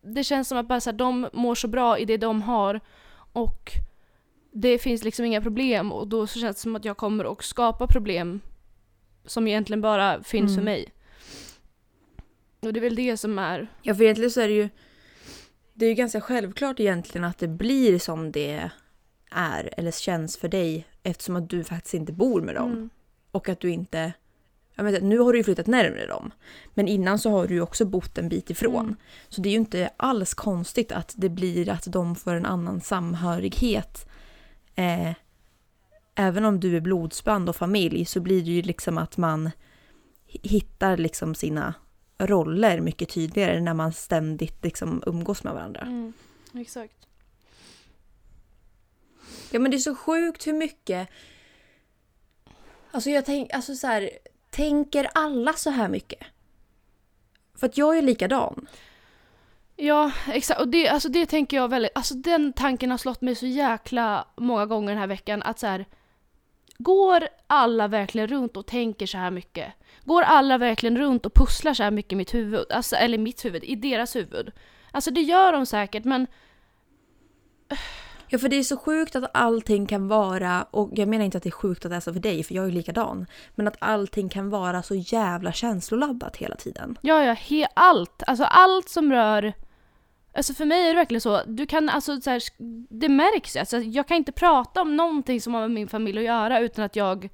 [0.02, 2.82] det känns som att bara så här, de mår så bra i det de har
[3.34, 3.72] och
[4.52, 7.44] det finns liksom inga problem och då så känns det som att jag kommer att
[7.44, 8.42] skapa problem
[9.26, 10.56] som egentligen bara finns Mm.
[10.56, 10.86] för mig.
[12.60, 13.68] Och det är väl det som är...
[13.82, 14.70] Ja, för egentligen så är det ju
[15.74, 18.70] det är ju ganska självklart egentligen att det blir som det
[19.32, 22.72] är eller känns för dig eftersom att du faktiskt inte bor med dem.
[22.72, 22.90] Mm.
[23.32, 24.14] Och att du inte...
[24.76, 26.32] Vet, inte, nu har du ju flyttat närmare dem.
[26.74, 28.86] Men innan så har du ju också bott en bit ifrån.
[28.86, 28.96] Mm.
[29.30, 32.82] Så det är ju inte alls konstigt att det blir att de får en annan
[32.82, 34.10] samhörighet.
[34.76, 35.12] Eh,
[36.16, 39.52] även om du är blodsband och familj så blir det ju liksom att man
[40.26, 41.74] hittar liksom sina
[42.18, 45.82] roller mycket tydligare när man ständigt liksom umgås med varandra.
[45.82, 46.14] Mm.
[46.54, 47.08] Exakt.
[49.52, 51.10] Ja men det är så sjukt hur mycket...
[52.92, 54.10] Alltså jag tänk, alltså så här,
[54.56, 56.24] tänker alla så här mycket?
[57.56, 58.68] För att jag är likadan.
[59.76, 60.62] Ja, exakt.
[60.62, 64.28] Och det, alltså det tänker jag väldigt, alltså den tanken har slått mig så jäkla
[64.36, 65.86] många gånger den här veckan att så här,
[66.78, 69.74] Går alla verkligen runt och tänker så här mycket?
[70.04, 72.72] Går alla verkligen runt och pusslar så här mycket i mitt huvud?
[72.72, 74.52] Alltså, eller mitt huvud, i deras huvud?
[74.92, 76.28] Alltså det gör de säkert men
[78.28, 81.44] Ja för det är så sjukt att allting kan vara, och jag menar inte att
[81.44, 83.26] det är sjukt att det är så för dig för jag är ju likadan.
[83.56, 86.98] Men att allting kan vara så jävla känsloladdat hela tiden.
[87.02, 88.24] Ja, ja, he- allt.
[88.28, 89.54] Alltså allt som rör...
[90.38, 92.42] Alltså för mig är det verkligen så, du kan alltså så här,
[93.00, 93.60] det märks ju.
[93.60, 96.86] Alltså jag kan inte prata om någonting som har med min familj att göra utan
[96.86, 97.30] att jag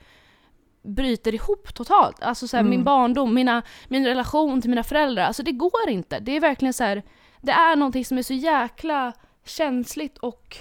[0.84, 2.24] bryter ihop totalt.
[2.24, 2.70] Alltså så här, Mm.
[2.70, 5.24] min barndom, mina, min relation till mina föräldrar.
[5.24, 6.20] Alltså det går inte.
[6.20, 7.04] Det är verkligen så här,
[7.42, 9.14] det är någonting som är så jäkla
[9.46, 10.58] känsligt och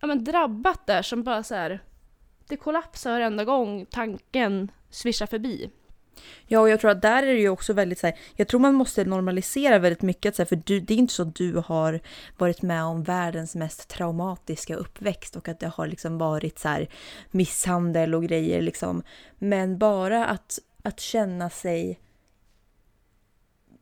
[0.00, 1.80] ja, men drabbat där som bara så här,
[2.48, 5.70] det kollapsar varenda gång tanken svischar förbi.
[6.46, 8.60] Ja och jag tror att där är det ju också väldigt så här, jag tror
[8.60, 11.62] man måste normalisera väldigt mycket så här, för du, det är inte så att du
[11.66, 12.00] har
[12.38, 16.88] varit med om världens mest traumatiska uppväxt och att det har liksom varit så här
[17.30, 19.02] misshandel och grejer liksom.
[19.38, 22.00] Men bara att, att känna sig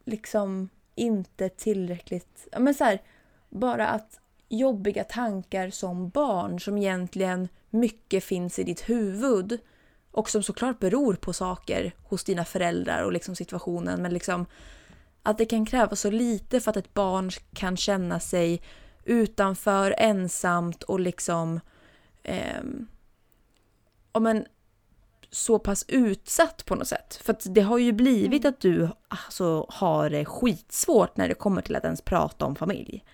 [0.05, 3.03] liksom inte tillräckligt, ja men så här,
[3.49, 4.18] bara att
[4.49, 9.59] jobbiga tankar som barn som egentligen mycket finns i ditt huvud
[10.11, 14.03] och som såklart beror på saker hos dina föräldrar och liksom situationen.
[14.03, 14.47] Men liksom
[15.23, 18.63] att det kan kräva så lite för att ett barn kan känna sig
[19.05, 21.61] utanför, ensamt och liksom
[22.23, 22.89] ehm,
[24.13, 24.47] ja, men,
[25.31, 27.21] så pass utsatt på något sätt.
[27.25, 31.77] För det har ju blivit att du alltså, har det skitsvårt när det kommer till
[31.77, 33.05] att ens prata om familj.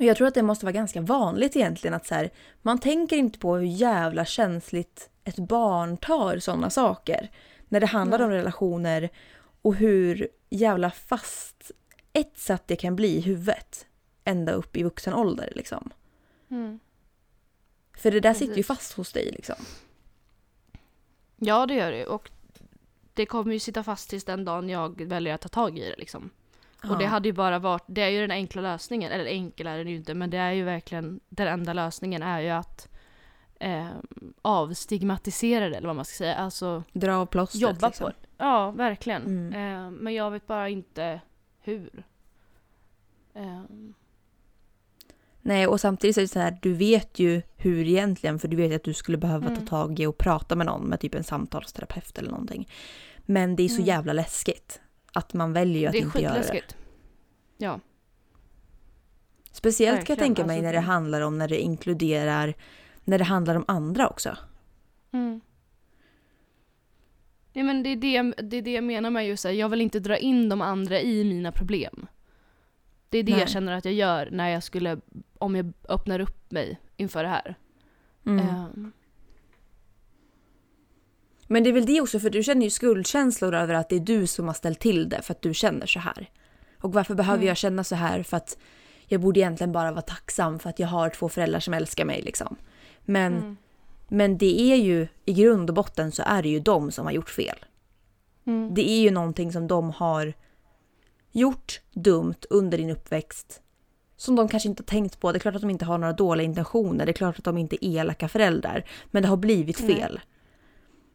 [0.00, 2.30] Och jag tror att det måste vara ganska vanligt egentligen att så här,
[2.62, 7.30] man tänker inte på hur jävla känsligt ett barn tar sådana saker.
[7.68, 9.10] När det handlar om relationer
[9.62, 11.70] och hur jävla fast
[12.12, 13.86] etsat det kan bli i huvudet.
[14.24, 15.90] Ända upp i vuxen ålder liksom.
[16.50, 16.80] Mm.
[17.96, 19.56] För det där sitter ju fast hos dig liksom.
[21.36, 22.06] Ja, det gör det.
[22.06, 22.30] Och
[23.14, 25.96] det kommer ju sitta fast tills den dagen jag väljer att ta tag i det
[25.98, 26.30] liksom.
[26.88, 29.78] Och det hade ju bara varit, det är ju den enkla lösningen, eller enkel är
[29.78, 32.88] den ju inte, men det är ju verkligen, den enda lösningen är ju att
[33.60, 33.88] eh,
[34.42, 36.34] avstigmatisera det, eller vad man ska säga.
[36.34, 38.04] Alltså Dra av plåstret jobba liksom.
[38.04, 38.26] på det.
[38.38, 39.22] Ja, verkligen.
[39.26, 39.52] Mm.
[39.84, 41.20] Eh, men jag vet bara inte
[41.60, 42.04] hur.
[43.34, 43.62] Eh,
[45.42, 48.56] Nej, och samtidigt så är det så här, du vet ju hur egentligen, för du
[48.56, 49.60] vet att du skulle behöva Mm.
[49.60, 52.68] ta tag i och prata med någon, med typ en samtalsterapeut eller någonting.
[53.18, 53.86] Men det är så Mm.
[53.86, 54.80] jävla läskigt
[55.12, 56.40] att man väljer att det är inte göra det.
[56.42, 56.76] skitläskigt.
[57.58, 57.80] Ja.
[59.52, 62.54] Speciellt kan jag Verkligen, tänka mig alltså när det det- handlar om när det inkluderar,
[63.04, 64.36] när det handlar om andra också.
[65.12, 65.40] Mm.
[67.52, 69.80] Ja, men det, är det, det är det jag menar med just här, jag vill
[69.80, 72.06] inte dra in de andra i mina problem.
[73.08, 73.40] Det är det Nej.
[73.40, 75.00] jag känner att jag gör när jag skulle,
[75.38, 77.54] om jag öppnar upp mig inför det här.
[78.26, 78.48] Mm.
[78.48, 78.92] Ehm,
[81.52, 84.00] Men det är väl det också, för du känner ju skuldkänslor över att det är
[84.00, 86.30] du som har ställt till det för att du känner så här.
[86.80, 87.48] Och varför behöver Mm.
[87.48, 88.22] jag känna så här?
[88.22, 88.58] För att
[89.06, 92.22] jag borde egentligen bara vara tacksam för att jag har två föräldrar som älskar mig
[92.22, 92.56] liksom.
[93.00, 93.56] Men, mm.
[94.08, 97.12] men det är ju, i grund och botten så är det ju de som har
[97.12, 97.56] gjort fel.
[98.46, 98.74] Mm.
[98.74, 100.32] Det är ju någonting som de har
[101.32, 103.62] gjort dumt under din uppväxt.
[104.16, 105.32] Som de kanske inte har tänkt på.
[105.32, 107.06] Det är klart att de inte har några dåliga intentioner.
[107.06, 108.84] Det är klart att de inte är elaka föräldrar.
[109.10, 110.20] Men det har blivit fel.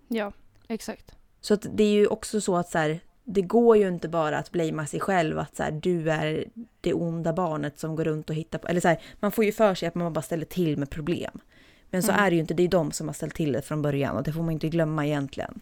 [0.08, 0.32] Ja,
[0.68, 1.12] exakt.
[1.42, 4.38] Så att det är ju också så att så här, det går ju inte bara
[4.38, 6.46] att blamea sig själv att så här, du är
[6.82, 8.68] det onda barnet som går runt och hittar på...
[8.68, 11.40] Eller så här, man får ju för sig att man bara ställer till med problem.
[11.90, 12.24] Men så Mm.
[12.24, 14.24] är det ju inte, det är de som har ställt till det från början och
[14.24, 15.62] det får man inte glömma egentligen.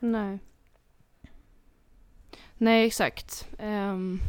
[0.00, 0.38] Nej.
[2.58, 3.48] Nej, exakt.
[3.58, 4.20] Ehm,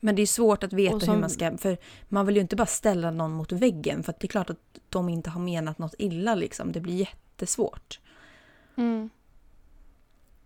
[0.00, 1.56] Men det är svårt att veta Och hur som- man ska...
[1.58, 4.50] För man vill ju inte bara ställa någon mot väggen för att det är klart
[4.50, 6.72] att de inte har menat något illa liksom.
[6.72, 8.00] Det blir jättesvårt.
[8.76, 9.10] Mm.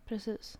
[0.08, 0.58] Precis.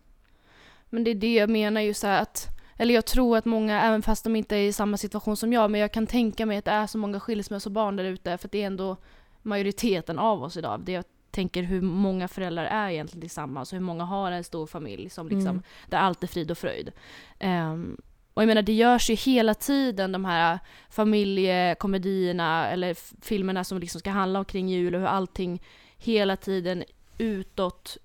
[0.89, 3.81] Men det är det jag menar ju så här att, eller jag tror att många,
[3.81, 6.57] även fast de inte är i samma situation som jag, men jag kan tänka mig
[6.57, 8.97] att det är så många skilsmässobarn där ute, för det är ändå
[9.41, 10.81] majoriteten av oss idag.
[10.81, 14.67] Det jag tänker hur många föräldrar är egentligen tillsammans och hur många har en stor
[14.67, 15.63] familj som liksom, Mm.
[15.89, 16.91] där allt är frid och fröjd.
[17.39, 17.97] Ehm,
[18.33, 23.99] och jag menar det görs ju hela tiden de här familjekomedierna eller filmerna som liksom
[23.99, 25.61] ska handla omkring jul och hur allting
[25.97, 26.83] hela tiden
[27.17, 27.97] utåt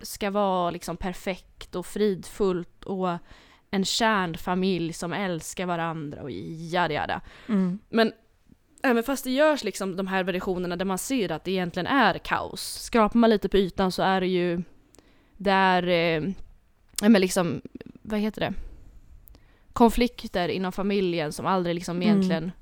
[0.00, 3.18] ska vara liksom perfekt och fridfullt och
[3.70, 7.20] en kärnfamilj som älskar varandra och jada jada.
[7.48, 7.78] Mm.
[7.88, 8.12] Men
[8.82, 12.18] även fast det görs liksom de här versionerna där man ser att det egentligen är
[12.18, 14.62] kaos, skrapar man lite på ytan så är det ju
[15.36, 16.22] där, eh,
[17.02, 17.60] men liksom,
[18.02, 18.54] vad heter det?
[19.72, 22.08] Konflikter inom familjen som aldrig liksom Mm.
[22.08, 22.52] egentligen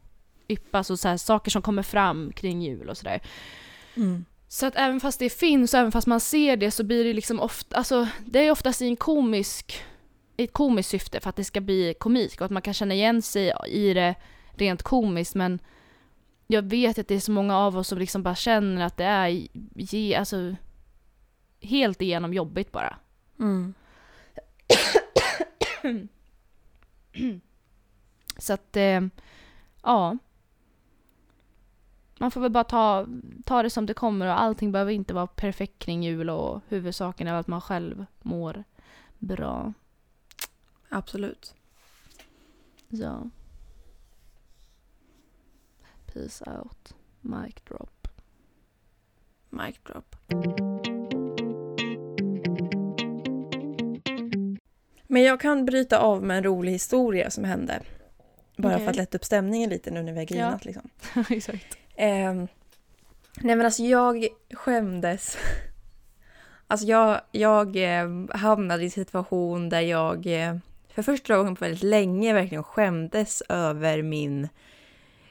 [0.48, 3.20] yppas och så här, saker som kommer fram kring jul och sådär.
[3.96, 4.24] Mm.
[4.54, 7.12] Så att även fast det finns och även fast man ser det så blir det
[7.12, 9.82] liksom ofta, alltså det är oftast i en komisk,
[10.36, 12.94] i ett komiskt syfte för att det ska bli komik och att man kan känna
[12.94, 14.14] igen sig i det
[14.52, 15.58] rent komiskt men
[16.46, 19.04] jag vet att det är så många av oss som liksom bara känner att det
[19.04, 20.56] är ge, alltså,
[21.60, 22.96] helt igenom jobbigt bara.
[23.38, 23.74] Mm.
[28.38, 29.00] Så att, eh,
[29.82, 30.18] ja.
[32.18, 33.06] Man får väl bara ta,
[33.44, 37.28] ta det som det kommer och allting behöver inte vara perfekt kring jul och huvudsaken
[37.28, 38.64] är att man själv mår
[39.18, 39.72] bra.
[40.88, 41.54] Absolut.
[42.88, 43.30] Ja.
[46.12, 46.94] Peace out.
[47.20, 48.08] Mic drop.
[49.50, 50.16] Mic drop.
[55.06, 57.82] Men jag kan bryta av med en rolig historia som hände.
[58.56, 58.84] Bara Okej.
[58.84, 60.64] för att lätta upp stämningen lite nu när vi har grinat.
[60.64, 60.90] Liksom.
[61.30, 61.78] Exakt.
[61.94, 62.34] Eh,
[63.36, 65.36] nej men alltså jag skämdes.
[66.66, 70.56] Alltså jag, jag eh, hamnade i en situation där jag eh,
[70.94, 74.48] för första gången på väldigt länge verkligen skämdes över min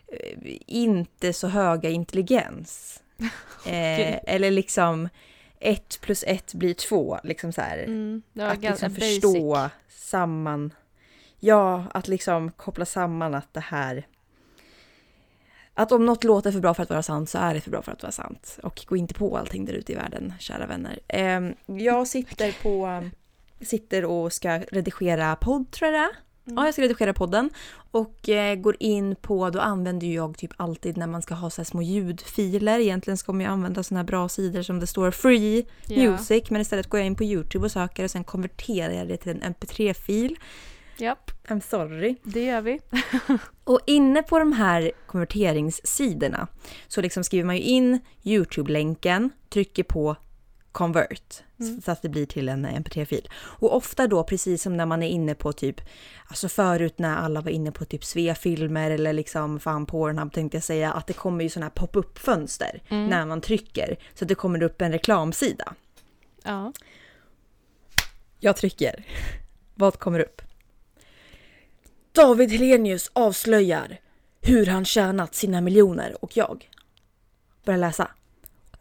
[0.08, 3.00] eh, inte så höga intelligens.
[3.66, 4.24] Eh, Okej.
[4.28, 5.10] Eller liksom
[5.60, 7.20] ett plus ett blir två.
[7.24, 7.78] Liksom så här.
[7.78, 9.04] Mm, att liksom basic.
[9.04, 10.74] förstå samman.
[11.40, 14.08] Ja, att liksom koppla samman att det här...
[15.74, 17.82] Att om något låter för bra för att vara sant så är det för bra
[17.82, 18.60] för att vara sant.
[18.64, 21.00] Och gå inte på allting där ute i världen, kära vänner.
[21.08, 23.04] Ehm, jag sitter på...
[23.62, 26.10] Sitter och ska redigera podd tror jag.
[26.46, 26.58] Mm.
[26.58, 27.50] Ja, jag ska redigera podden.
[27.92, 31.50] Och eh, går in på, då använder ju jag typ alltid när man ska ha
[31.50, 32.80] så små ljudfiler.
[32.80, 36.12] Egentligen ska man ju använda såna här bra sidor som det står free Ja.
[36.12, 36.50] music.
[36.50, 39.32] Men istället går jag in på YouTube och söker och sen konverterar jag det till
[39.32, 40.38] en mp3-fil.
[40.98, 42.16] Japp, I'm sorry.
[42.24, 42.80] det gör vi.
[43.64, 46.48] Och inne på de här konverteringssidorna
[46.88, 50.16] så liksom skriver man ju in YouTube-länken, trycker på
[50.72, 51.82] convert Mm.
[51.82, 53.30] så att det blir till en mp3-fil.
[53.36, 55.82] Och ofta då precis som när man är inne på typ,
[56.28, 60.64] alltså förut när alla var inne på typ Svea-filmer eller liksom fan Pornhub tänkte jag
[60.64, 63.08] säga, att det kommer ju sådana här pop-up-fönster Mm.
[63.08, 65.74] när man trycker så att det kommer upp en reklamsida.
[66.44, 66.74] Ja.
[68.40, 69.06] Jag trycker.
[69.76, 70.42] Vad kommer upp?
[72.16, 74.00] David Helenius avslöjar
[74.42, 76.70] hur han tjänat sina miljoner och jag
[77.66, 78.08] börjar läsa.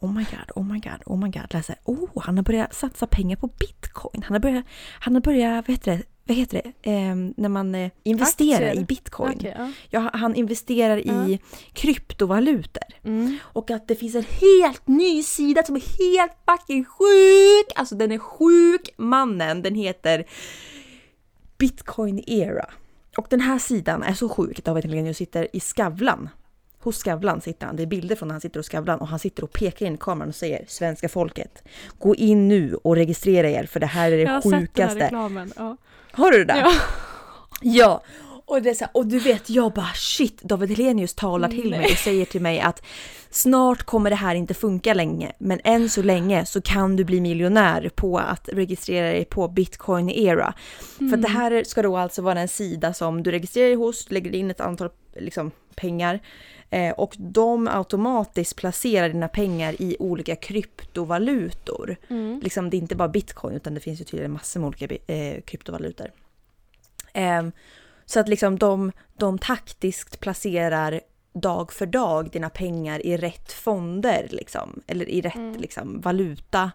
[0.01, 1.47] Oh my god, oh my god, oh my god.
[1.55, 1.77] Läser.
[1.85, 4.23] Oh, han har börjat satsa pengar på bitcoin.
[4.23, 4.64] Han har börjat,
[5.01, 6.90] han har börjat vad heter det, vad heter det?
[6.90, 8.83] Ehm, när man eh, investerar Aktier.
[8.83, 9.37] i bitcoin.
[9.37, 9.73] Okej, ja.
[9.90, 11.40] Ja, han investerar i
[11.73, 12.83] kryptovalutor.
[13.05, 13.38] Mm.
[13.42, 17.73] Och att det finns en helt ny sida som är helt fucking sjuk!
[17.75, 19.62] Alltså den är sjuk mannen.
[19.62, 20.25] Den heter
[21.59, 22.71] Bitcoin Era.
[23.16, 26.29] Och den här sidan är så sjuk att David Helenius sitter i Skavlan.
[26.79, 27.77] Hos Skavlan sitter han.
[27.77, 29.94] Det är bilder från när han sitter hos Skavlan och han sitter och pekar in
[29.94, 31.62] i kameran och säger Svenska folket,
[31.98, 34.88] gå in nu och registrera er för det här är det Jag har sett den
[34.88, 35.53] här reklamen.
[35.57, 35.77] Ja.
[36.12, 36.61] Har du det där?
[36.61, 36.72] Ja.
[37.62, 38.03] Ja,
[38.53, 41.71] och, det är så här, och du vet jag bara shit, David Helenius talar till
[41.71, 41.93] mig Nej.
[41.93, 42.83] och säger till mig att
[43.31, 47.21] snart kommer det här inte funka länge, men än så länge så kan du bli
[47.21, 50.55] miljonär på att registrera dig på Bitcoin Era.
[50.99, 54.11] För att det här ska då alltså vara en sida som du registrerar dig hos,
[54.11, 56.21] lägger in ett antal liksom, pengar
[56.71, 61.97] eh, och de automatiskt placerar dina pengar i olika kryptovalutor.
[62.09, 62.41] Mm.
[62.41, 65.41] Liksom, det är inte bara bitcoin utan det finns ju tydligen massor med olika eh,
[65.41, 66.11] kryptovalutor.
[67.12, 67.53] Ehm,
[68.12, 71.01] så att liksom de, de taktiskt placerar
[71.33, 75.61] dag för dag dina pengar i rätt fonder liksom, eller i rätt Mm.
[75.61, 76.72] liksom, valuta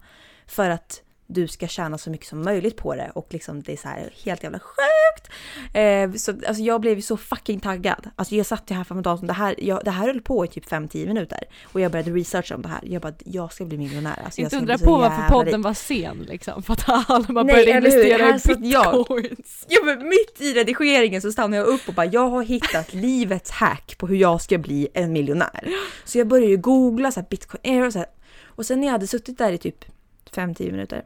[0.47, 3.77] för att du ska tjäna så mycket som möjligt på det och liksom det är
[3.77, 5.33] så här helt jävla sjukt.
[5.73, 8.09] Eh, så alltså jag blev ju så fucking taggad.
[8.15, 10.47] Alltså jag satt ju här framför datorn, det här, jag, det här höll på i
[10.47, 12.79] typ 5-10 minuter och jag började researcha om det här.
[12.83, 14.21] Jag bara, jag ska bli miljonär.
[14.25, 16.63] Alltså Inte undra på varför podden var sen liksom.
[16.63, 17.77] För att alla bara Nej, började hur?
[17.77, 18.93] investera i satt jag.
[18.97, 19.65] bitcoins.
[19.69, 23.51] Ja men mitt i redigeringen så stannar jag upp och bara jag har hittat livets
[23.51, 25.67] hack på hur jag ska bli en miljonär.
[26.05, 28.07] Så jag började ju googla så här bitcoin era och så här.
[28.45, 29.85] Och sen när jag hade suttit där i typ
[30.31, 31.03] 5-10 minuter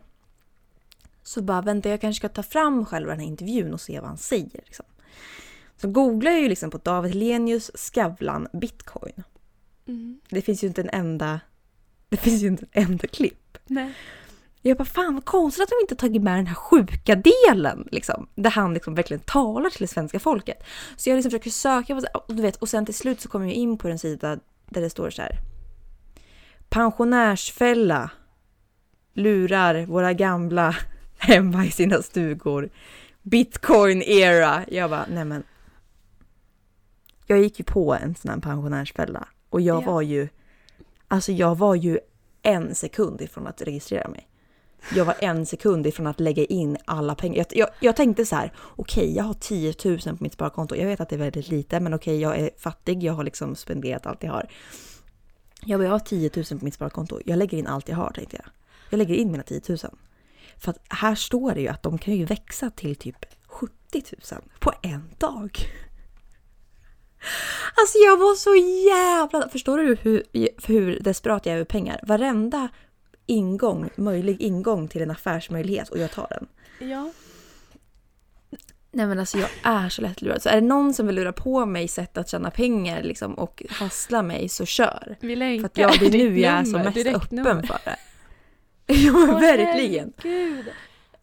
[1.23, 4.09] så bara vänta jag kanske ska ta fram själva den här intervjun och se vad
[4.09, 4.61] han säger.
[4.65, 4.85] Liksom.
[5.77, 9.23] Så googlar jag ju liksom på David Helenius Skavlan bitcoin.
[9.87, 10.19] Mm.
[10.29, 11.39] Det finns ju inte en enda
[12.09, 13.57] det finns ju inte en enda klipp.
[13.67, 13.93] Nej.
[14.61, 18.27] Jag bara fan vad konstigt att de inte tagit med den här sjuka delen liksom.
[18.35, 20.63] Där han liksom verkligen talar till det svenska folket.
[20.97, 23.55] Så jag liksom försöker söka och du vet, och sen till slut så kommer jag
[23.55, 25.39] in på en sida där det står så här.
[26.69, 28.09] Pensionärsfälla
[29.13, 30.75] lurar våra gamla
[31.21, 32.69] hemma i sina stugor.
[33.21, 34.65] Bitcoin era.
[34.67, 35.43] Jag bara nej men.
[37.27, 39.85] Jag gick ju på en sån här pensionärsfälla och jag Ja.
[39.91, 40.27] var ju
[41.07, 41.99] Alltså jag var ju
[42.41, 44.27] en sekund ifrån att registrera mig.
[44.95, 47.37] Jag var en sekund ifrån att lägga in alla pengar.
[47.37, 50.75] Jag, jag, jag tänkte så här, okej okay, jag har 10 000 på mitt sparkonto.
[50.75, 53.23] Jag vet att det är väldigt lite, men okej okay, jag är fattig, jag har
[53.23, 54.47] liksom spenderat allt jag har.
[55.65, 57.19] Jag bara, jag har 10 000 på mitt sparkonto.
[57.25, 58.45] Jag lägger in allt jag har tänkte jag.
[58.89, 59.77] Jag lägger in mina 10 000.
[60.61, 63.73] För att här står det ju att de kan ju växa till typ 70
[64.31, 65.57] 000 på en dag.
[67.75, 68.55] Alltså jag var så
[68.89, 69.49] jävla...
[69.49, 70.23] Förstår du hur,
[70.67, 71.99] hur desperat jag är över pengar?
[72.03, 72.69] Varenda
[73.25, 76.47] ingång, möjlig ingång till en affärsmöjlighet och jag tar den.
[76.89, 77.11] Ja.
[78.91, 80.41] Nej men alltså jag är så lättlurad.
[80.41, 83.63] Så är det någon som vill lura på mig sätt att tjäna pengar liksom, och
[83.69, 85.15] hassla mig så kör.
[85.19, 87.95] Vi länkar för att jag, det är nu jag är som mest öppen för det.
[89.05, 90.13] Ja men verkligen.
[90.21, 90.65] Gud.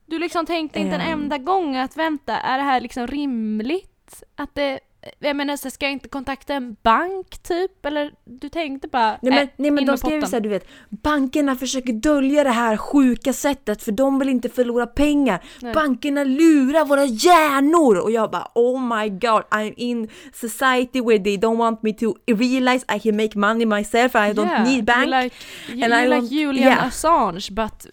[0.06, 4.22] Du liksom tänkte inte en enda gång att vänta, är det här liksom rimligt?
[4.36, 4.80] Att det
[5.18, 7.86] jag menar, så ska jag inte kontakta en bank typ?
[7.86, 11.56] Eller du tänkte bara Nej men, äh, nej, men de skrev såhär, du vet, bankerna
[11.56, 15.44] försöker dölja det här sjuka sättet för de vill inte förlora pengar.
[15.62, 15.74] Nej.
[15.74, 17.98] Bankerna lurar våra hjärnor!
[17.98, 22.14] Och jag bara oh my god, I'm in society where they don't want me to
[22.26, 25.09] realize I can make money myself, I don't yeah, need bank.
[25.09, 25.36] You're like,
[25.68, 26.86] you, and you're I like Julian yeah.
[26.86, 27.86] Assange but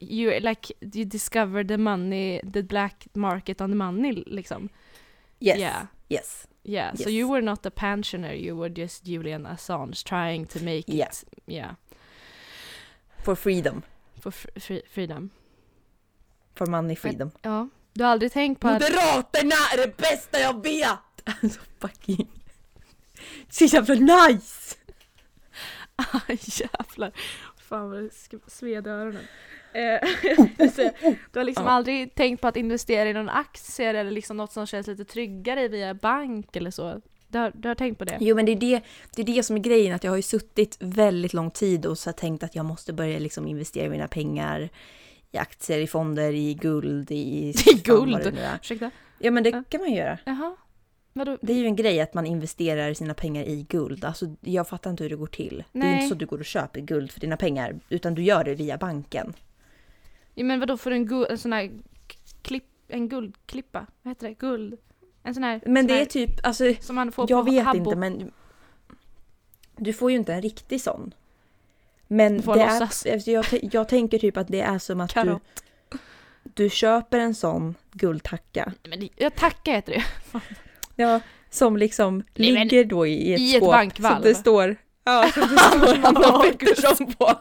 [0.00, 4.68] you like you discover the money, the black market on the money liksom.
[5.40, 5.58] Yes.
[5.58, 5.86] Yeah.
[6.08, 6.46] Yes.
[6.64, 7.04] Yeah, yes.
[7.04, 11.06] so you were not a pensioner, you were just Julian Assange trying to make yeah.
[11.06, 11.74] it, yeah.
[13.22, 13.82] For freedom.
[14.20, 15.30] For fr freedom.
[16.54, 17.32] For money freedom.
[17.42, 17.68] Men, ja.
[17.92, 19.74] Du har aldrig tänkt på Moderaterna att...
[19.74, 20.98] Är det bästa jag vet!
[21.42, 22.28] Alltså fucking...
[23.50, 24.76] Så jävla nice!
[26.28, 27.12] Aj jävlar.
[27.56, 28.10] Fan vad det
[28.46, 29.24] sved i öronen.
[29.74, 30.00] Eh,
[31.32, 31.70] du har liksom ja.
[31.70, 35.68] aldrig tänkt på att investera i någon aktier eller liksom något som känns lite tryggare
[35.68, 37.00] via bank eller så?
[37.28, 38.16] Du har, du har tänkt på det?
[38.20, 38.82] Jo men det är det,
[39.16, 41.98] det är det som är grejen, att jag har ju suttit väldigt lång tid och
[41.98, 44.68] så tänkt att jag måste börja liksom investera mina pengar
[45.32, 47.48] i aktier, i fonder, i guld, i...
[47.66, 48.38] I guld?
[48.60, 48.90] Ursäkta?
[49.18, 49.62] Ja men det ja.
[49.68, 50.18] kan man göra.
[50.24, 50.56] Jaha.
[51.12, 51.38] Vadå?
[51.42, 54.04] Det är ju en grej att man investerar sina pengar i guld.
[54.04, 55.64] Alltså, jag fattar inte hur det går till.
[55.72, 55.88] Nej.
[55.88, 58.22] Det är inte så att du går och köper guld för dina pengar, utan du
[58.22, 59.34] gör det via banken.
[60.34, 61.70] Ja, men vadå för en, guld, en sån här
[62.42, 63.86] klipp, en guldklippa?
[64.02, 64.34] Vad heter det?
[64.34, 64.78] Guld?
[65.22, 65.60] En sån här?
[65.66, 67.78] Men det är typ, alltså, som man får jag på vet habbo.
[67.78, 68.32] inte men
[69.76, 71.14] du får ju inte en riktig sån.
[72.06, 75.38] Men det är, alltså, jag, jag tänker typ att det är som att du,
[76.42, 78.72] du köper en sån guldtacka.
[78.88, 80.04] Men ja, tacka heter det
[81.02, 81.20] Ja,
[81.50, 83.62] som liksom Nej, ligger då i ett i skåp.
[83.62, 84.14] Ett bankvalv.
[84.14, 87.34] Som det står, ja, som det står Anna Pettersson på.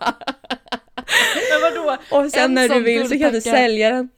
[1.51, 1.97] Men vadå?
[2.09, 4.09] Och sen en när du vill så kan du sälja den.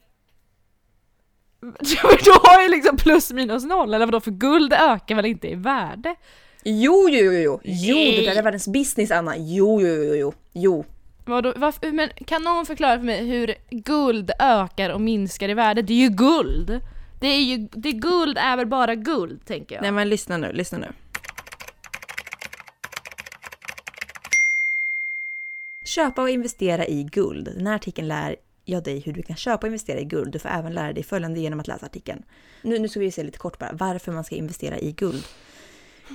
[2.26, 4.20] då har jag liksom plus minus noll, eller vadå?
[4.20, 6.16] För guld ökar väl inte i värde?
[6.64, 9.38] Jo, jo, jo, jo, jo, det där är världens business Anna.
[9.38, 10.86] Jo, jo, jo, jo, jo.
[11.26, 15.82] Vadå, varför, men kan någon förklara för mig hur guld ökar och minskar i värde?
[15.82, 16.82] Det är ju guld!
[17.20, 19.82] Det är ju, det guld är väl bara guld, tänker jag.
[19.82, 20.88] Nej men lyssna nu, lyssna nu.
[25.96, 27.46] Köpa och investera i guld.
[27.46, 28.36] Den här artikeln lär
[28.66, 30.32] jag dig hur du kan köpa och investera i guld.
[30.32, 32.24] Du får även lära dig följande genom att läsa artikeln.
[32.62, 35.24] Nu, nu ska vi se lite kort bara varför man ska investera i guld.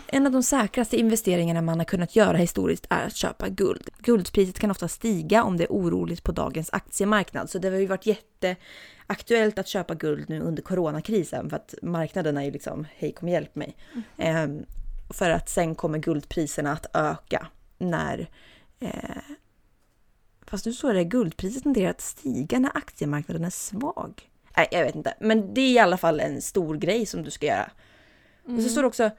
[0.07, 3.89] En av de säkraste investeringarna man har kunnat göra historiskt är att köpa guld.
[3.99, 7.87] Guldpriset kan ofta stiga om det är oroligt på dagens aktiemarknad, så det har ju
[7.87, 13.12] varit jätteaktuellt att köpa guld nu under coronakrisen för att marknaden är ju liksom, hej
[13.12, 13.76] kom hjälp mig.
[14.18, 14.57] Mm.
[14.57, 14.66] Eh,
[15.11, 17.47] för att sen kommer guldpriserna att öka
[17.78, 18.28] när
[18.81, 18.91] eh,
[20.51, 24.30] Fast nu står det guldpriset tenderar att stiga när aktiemarknaden är svag.
[24.57, 25.14] Nej, jag vet inte.
[25.20, 27.70] Men det är i alla fall en stor grej som du ska göra.
[28.44, 28.57] Mm.
[28.57, 28.68] Och så mm.
[28.68, 29.11] står det också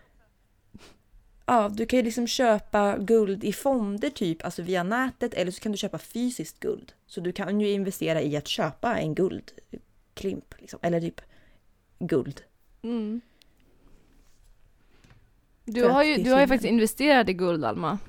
[1.45, 5.61] Ja, du kan ju liksom köpa guld i fonder typ, alltså via nätet eller så
[5.61, 6.93] kan du köpa fysiskt guld.
[7.07, 11.21] Så du kan ju investera i att köpa en guldklimp liksom, eller typ
[11.99, 12.41] guld.
[12.81, 13.21] Mm.
[15.65, 17.99] Du har, ju, du har ju faktiskt investerat i guld Alma.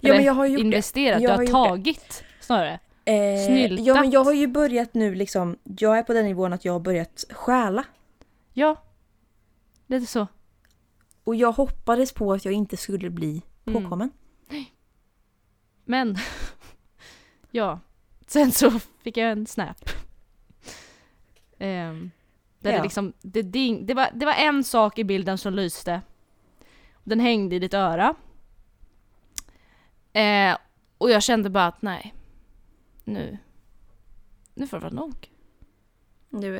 [0.00, 2.44] Ja, men jag har gjort investerat, du har, har tagit det.
[2.44, 2.80] snarare.
[3.04, 3.86] Eh, Snyltat.
[3.86, 6.72] Ja men jag har ju börjat nu liksom, jag är på den nivån att jag
[6.72, 7.84] har börjat stjäla.
[8.52, 8.76] Ja.
[9.86, 10.26] Lite så.
[11.24, 13.82] Och jag hoppades på att jag inte skulle bli mm.
[13.82, 14.10] påkommen.
[14.50, 14.64] Mm.
[15.84, 16.16] Men,
[17.50, 17.80] ja.
[18.26, 18.70] Sen så
[19.02, 19.90] fick jag en snap.
[21.58, 22.10] Um,
[22.58, 22.76] där ja.
[22.76, 26.00] det, liksom, det, ding, det, var, det var en sak i bilden som lyste.
[27.04, 28.14] Den hängde i ditt öra.
[30.20, 30.56] Eh,
[30.98, 32.14] och jag kände bara att nej,
[33.04, 33.38] nu,
[34.54, 35.30] nu får det vara nog.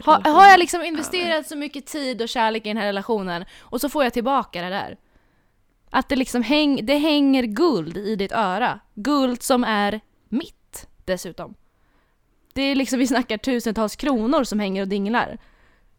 [0.05, 3.81] Ha, har jag liksom investerat så mycket tid och kärlek i den här relationen och
[3.81, 4.97] så får jag tillbaka det där.
[5.91, 8.81] Att det liksom häng, det hänger guld i ditt öra.
[8.95, 11.55] Guld som är mitt dessutom.
[12.53, 15.39] Det är liksom, vi snackar tusentals kronor som hänger och dinglar.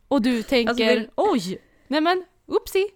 [0.07, 2.87] Och du tänker, Alltså, vill- oj, nej men, oopsie.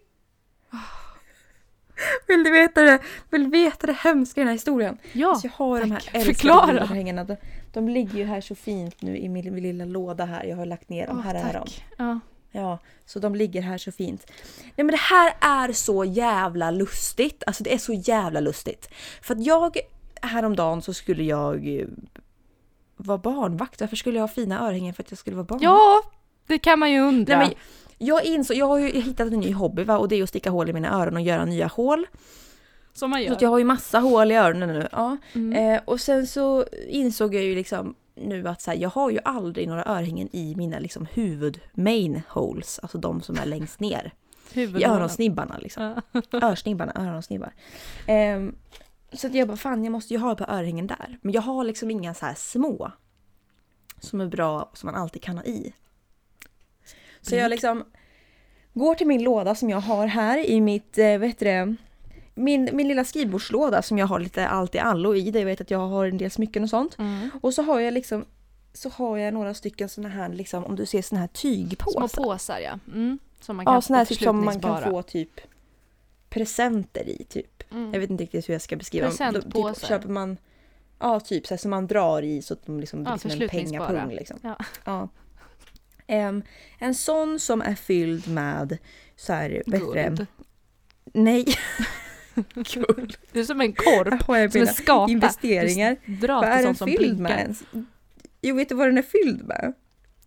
[2.27, 2.99] Vill du veta det,
[3.29, 4.97] vill veta det hemska i den här historien?
[5.13, 6.23] Ja, Alltså jag har de här tack.
[6.25, 7.23] Förklara.
[7.23, 7.35] De,
[7.73, 10.43] de ligger ju här så fint nu i min, min lilla låda här.
[10.43, 11.17] Jag har lagt ner dem.
[11.17, 11.59] Åh, här är de.
[11.59, 11.85] tack.
[11.97, 12.19] Ja.
[12.53, 14.31] Ja, så de ligger här så fint.
[14.63, 17.43] Nej men det här är så jävla lustigt.
[17.47, 18.89] Alltså det är så jävla lustigt.
[19.21, 19.77] För att jag,
[20.21, 21.87] häromdagen så skulle jag eh,
[22.97, 23.81] vara barnvakt.
[23.81, 25.63] Varför skulle jag ha fina örhängen för att jag skulle vara barnvakt?
[25.63, 26.01] ja,
[26.47, 27.37] det kan man ju undra.
[27.37, 27.55] Nej, men
[28.05, 29.97] jag, insåg, jag har ju hittat en ny hobby va?
[29.97, 32.07] och det är att sticka hål i mina öron och göra nya hål.
[32.93, 33.31] som man Så gör.
[33.31, 34.87] att jag har ju massa hål i öronen nu.
[34.91, 35.17] Ja.
[35.33, 35.75] Mm.
[35.75, 39.19] Eh, och sen så insåg jag ju liksom nu att så här, jag har ju
[39.25, 44.13] aldrig några örhängen i mina liksom huvud main holes, alltså de som är längst ner.
[44.53, 46.01] I öronsnibbarna liksom.
[46.31, 47.53] Örsnibbarna, öronsnibbar.
[48.07, 48.55] Ehm,
[49.13, 51.17] så jag bara, fan jag måste ju ha par örhängen där.
[51.21, 52.91] Men jag har liksom inga så här små.
[53.99, 55.73] Som är bra, som man alltid kan ha i.
[57.21, 57.83] Så jag liksom
[58.73, 61.75] går till min låda som jag har här i mitt, eh, heter det?
[62.35, 65.31] Min, min lilla skrivbordslåda som jag har lite allt i allo i.
[65.31, 66.99] Där jag vet att jag har en del smycken och sånt.
[66.99, 67.29] Mm.
[67.41, 68.25] Och så har jag liksom
[68.73, 72.07] så har jag några stycken såna här, liksom, om du ser såna här tygpåsar.
[72.07, 72.79] Små påsar ja.
[72.93, 73.19] Mm.
[73.41, 75.41] Som man kan Ja, såna här typ som man kan få typ
[76.29, 77.63] presenter i typ.
[77.71, 77.93] Mm.
[77.93, 79.05] Jag vet inte riktigt hur jag ska beskriva.
[79.05, 79.73] Då- Presentpåsar.
[79.73, 80.37] Typ, köper man,
[80.99, 83.49] ja typ så här, som man drar i så att de liksom, Ja, liksom en
[83.49, 84.39] pengapung liksom.
[84.43, 84.55] Ja.
[84.85, 85.09] Ja.
[86.07, 86.43] Em,
[86.79, 88.77] en sån som är fylld med
[89.15, 89.77] så här, det?
[89.79, 90.27] Guld.
[91.13, 91.45] Nej.
[92.53, 93.17] Guld.
[93.31, 95.09] Det är som en korp Har jag som är mina skapad.
[95.09, 95.97] investeringar.
[96.27, 97.23] Vad är den fylld blinkar.
[97.23, 97.55] med?
[98.41, 99.73] Jo, vet du vad den är fylld med?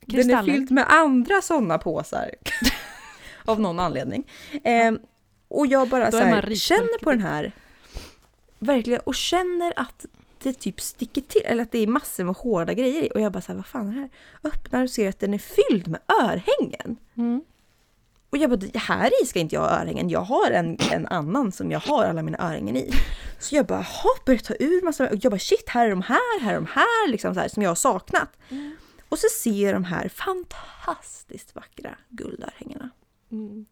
[0.00, 2.30] Den är fylld med andra sådana påsar.
[3.44, 4.24] Av någon anledning.
[4.64, 4.98] Ehm,
[5.48, 7.52] och jag bara så här, känner på den här.
[8.58, 9.00] Verkligen.
[9.00, 10.06] Och känner att
[10.44, 11.42] det typ sticker till.
[11.44, 13.10] Eller att det är massor med hårda grejer i.
[13.14, 14.10] Och jag bara så här, vad fan är det här?
[14.42, 16.96] Öppnar och ser att den är fylld med örhängen.
[17.14, 17.44] Mm.
[18.30, 20.08] Och jag bara, här i ska inte jag ha örhängen.
[20.08, 22.90] Jag har en, en annan som jag har alla mina örhängen i.
[23.38, 25.10] Så jag bara, hopp, börjar ta ur massa.
[25.10, 27.48] Och jag bara, shit, här är de här, här är de här, liksom så här
[27.48, 28.28] som jag har saknat.
[28.48, 28.76] Mm.
[29.08, 32.90] Och så ser jag de här fantastiskt vackra guldörhängena.
[33.30, 33.66] Mm.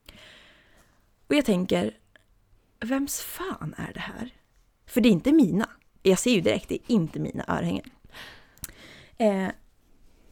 [1.29, 1.97] Och jag tänker,
[2.81, 4.31] vems fan är det här?
[4.87, 5.69] För det är inte mina.
[6.03, 7.91] Jag ser ju direkt, det är inte mina örhängen.
[9.19, 9.49] Eh,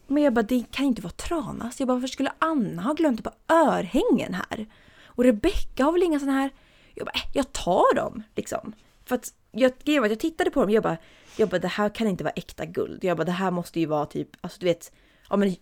[0.07, 1.81] men jag bara, det kan inte vara Tranas.
[1.81, 4.67] Jag bara, varför skulle Anna ha glömt ett par örhängen här?
[5.05, 6.51] Och Rebecca har väl inga sådana här...
[6.95, 8.73] Jag bara, äh, jag tar dem liksom.
[9.05, 10.97] För att jag, jag tittade på dem jag bara,
[11.37, 13.05] jag bara, det här kan inte vara äkta guld.
[13.05, 14.93] Jag bara, det här måste ju vara typ, alltså du vet,
[15.31, 15.57] ja, men,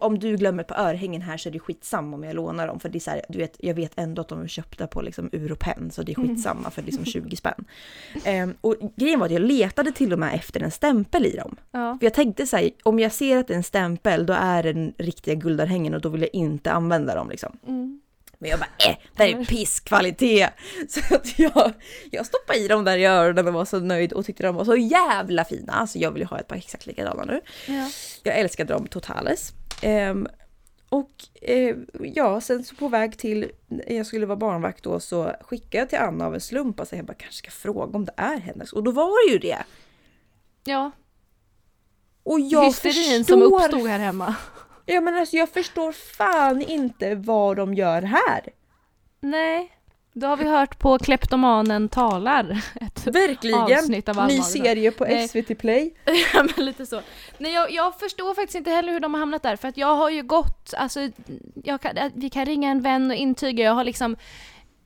[0.00, 2.80] om du glömmer par örhängen här så är det skitsamma om jag lånar dem.
[2.80, 5.02] För det är så här, du vet, jag vet ändå att de är köpta på
[5.02, 7.64] liksom Europen så det är skitsamma för liksom 20 spänn.
[8.24, 11.56] Ehm, och grejen var att jag letade till och med efter en stämpel i dem.
[11.70, 11.96] Ja.
[11.98, 14.62] För jag tänkte så här, om jag ser att det är en stämpel då är
[14.62, 17.58] det den riktiga guldörhängen och då vill jag inte använda dem liksom.
[17.66, 18.00] Mm.
[18.38, 20.50] Men jag bara, äh, det här är pisskvalitet!
[20.88, 21.72] Så att jag,
[22.10, 24.64] jag stoppade i dem där i öronen och var så nöjd och tyckte de var
[24.64, 25.72] så jävla fina.
[25.72, 27.40] Alltså jag vill ju ha ett par exakt likadana nu.
[27.66, 27.90] Ja.
[28.22, 29.52] Jag älskade dem totales.
[29.82, 30.26] Ehm,
[30.88, 31.10] och
[31.42, 35.78] eh, ja, sen så på väg till, när jag skulle vara barnvakt då så skickade
[35.78, 38.38] jag till Anna av en slump och jag bara kanske ska fråga om det är
[38.38, 38.72] hennes.
[38.72, 39.64] Och då var det ju det!
[40.64, 40.90] ja.
[42.22, 43.40] Och jag Hysterin förstår...
[43.40, 44.36] som uppstod här hemma.
[44.86, 48.48] Ja men alltså jag förstår fan inte vad de gör här.
[49.20, 49.77] Nej.
[50.18, 52.64] Då har vi hört på Kleptomanen talar.
[52.80, 53.58] Ett Verkligen!
[53.58, 55.06] avsnitt av Ny serie på.
[55.28, 55.94] SVT Play.
[56.34, 57.00] Ja men lite så.
[57.38, 59.96] Nej jag, jag förstår faktiskt inte heller hur de har hamnat där för att jag
[59.96, 61.00] har ju gått, alltså
[61.64, 64.16] kan, vi kan ringa en vän och intyga, jag har liksom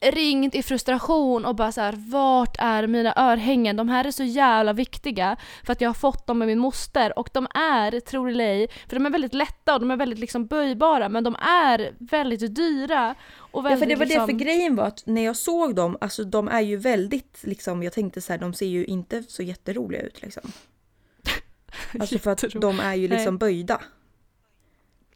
[0.03, 3.77] ringt i frustration och bara så här: vart är mina örhängen?
[3.77, 7.19] De här är så jävla viktiga för att jag har fått dem med min moster
[7.19, 9.97] och de är, tror det eller ej, för de är väldigt lätta och de är
[9.97, 14.27] väldigt liksom böjbara men de är väldigt dyra och Ja väldigt för det var liksom,
[14.27, 17.83] det, för grejen var att när jag såg dem, alltså de är ju väldigt liksom,
[17.83, 20.43] jag tänkte så här, de ser ju inte så jätteroliga ut liksom.
[22.01, 23.39] Alltså för att de är ju liksom Nej.
[23.39, 23.81] böjda.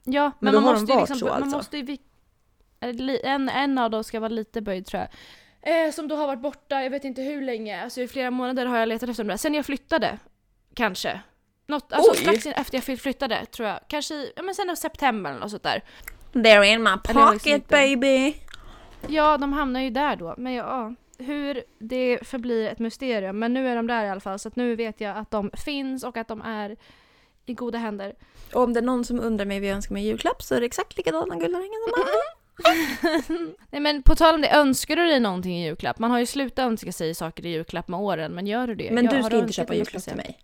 [0.05, 1.57] Ja, Men men, man måste ju liksom, så man alltså?
[1.57, 2.03] måste ju, vi- är det li-
[2.81, 5.09] en, en av dem ska vara lite böjd tror jag.
[5.66, 8.66] Eh, som då har varit borta, jag vet inte hur länge, alltså i flera månader
[8.66, 9.37] har jag letat efter dem där.
[9.37, 10.18] Sen jag flyttade,
[10.74, 11.20] kanske.
[11.66, 12.16] Något, alltså Oj.
[12.16, 13.81] strax efter jag flyttade tror jag.
[13.89, 15.83] Kanske i, ja men sen i september eller något sånt där.
[16.33, 18.35] They're in my liksom pocket baby!
[19.09, 20.35] Ja, de hamnar ju där då.
[20.39, 23.39] Men ja, hur det förblir ett mysterium.
[23.39, 25.51] Men nu är de där i alla fall så att nu vet jag att de
[25.64, 26.77] finns och att de är
[27.47, 28.14] i goda händer.
[28.55, 30.55] Och om det är någon som undrar mig vad jag önskar mig i julklapp så
[30.55, 32.45] är det exakt likadana guldörhängen som Anna.
[33.71, 35.99] Nej men på tal om det, önskar du dig någonting i julklapp?
[35.99, 38.91] Man har ju slutat önska sig saker i julklapp med åren, men gör du det?
[38.91, 40.39] Men Jag- du ska inte köpa julklapp till mig.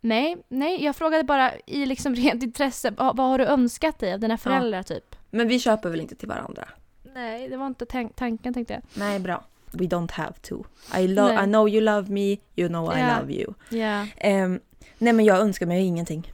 [0.00, 4.12] Nej, nej, jag frågade bara i liksom rent intresse, vad, vad har du önskat dig
[4.14, 5.16] av dina föräldrar typ?
[5.30, 6.68] Men vi köper väl inte till varandra?
[7.14, 8.82] Nej, det var inte tan- tanken tänkte jag.
[8.94, 9.44] Nej, bra.
[9.72, 10.64] We don't have to.
[10.98, 11.34] I, Nej.
[11.34, 13.20] I know you love me, you know I Ja.
[13.20, 13.54] love you.
[13.68, 14.06] Ja.
[14.16, 14.60] Ehm,
[14.98, 16.32] nej men jag önskar mig ingenting.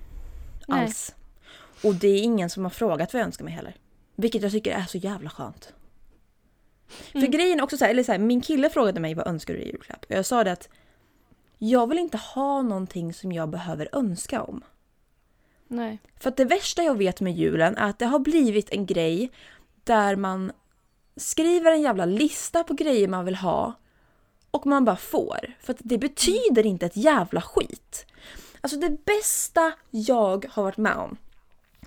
[0.69, 0.81] Nej.
[0.83, 1.15] Alls.
[1.85, 3.75] Och det är ingen som har frågat vad jag önskar mig heller.
[4.15, 5.73] Vilket jag tycker är så jävla skönt.
[6.87, 7.31] För Mm.
[7.31, 9.61] grejen är också så här, eller så här, min kille frågade mig vad önskar du
[9.61, 10.05] i julklapp?
[10.05, 10.69] Och jag sa det att
[11.59, 14.65] jag vill inte ha någonting som jag behöver önska om.
[15.69, 15.99] Nej.
[16.21, 19.31] För att det värsta jag vet med julen är att det har blivit en grej
[19.85, 20.53] där man
[21.17, 23.73] skriver en jävla lista på grejer man vill ha
[24.51, 25.55] och man bara får.
[25.61, 28.07] För att det betyder inte ett jävla skit.
[28.61, 31.17] Alltså det bästa jag har varit med om.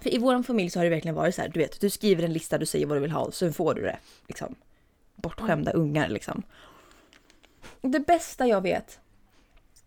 [0.06, 2.24] För i vår familj så har det verkligen varit så här, du vet, du skriver
[2.24, 3.98] en lista, du säger vad du vill ha och sen får du det.
[4.28, 4.56] Liksom.
[5.16, 6.44] Bortskämda ungar liksom.
[7.82, 9.00] Det bästa jag vet,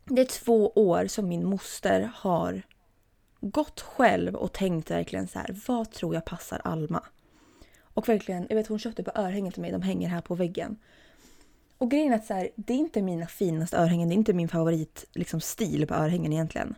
[0.04, 2.62] det är två år som min moster har
[3.40, 7.02] gått själv och tänkt verkligen så här, vad tror jag passar Alma?
[7.80, 10.76] Och verkligen, jag vet hon köpte på örhängen till mig, de hänger här på väggen.
[11.78, 14.32] Och grejen är att så här, det är inte mina finaste örhängen, det är inte
[14.32, 16.74] min favorit liksom, stil på örhängen egentligen.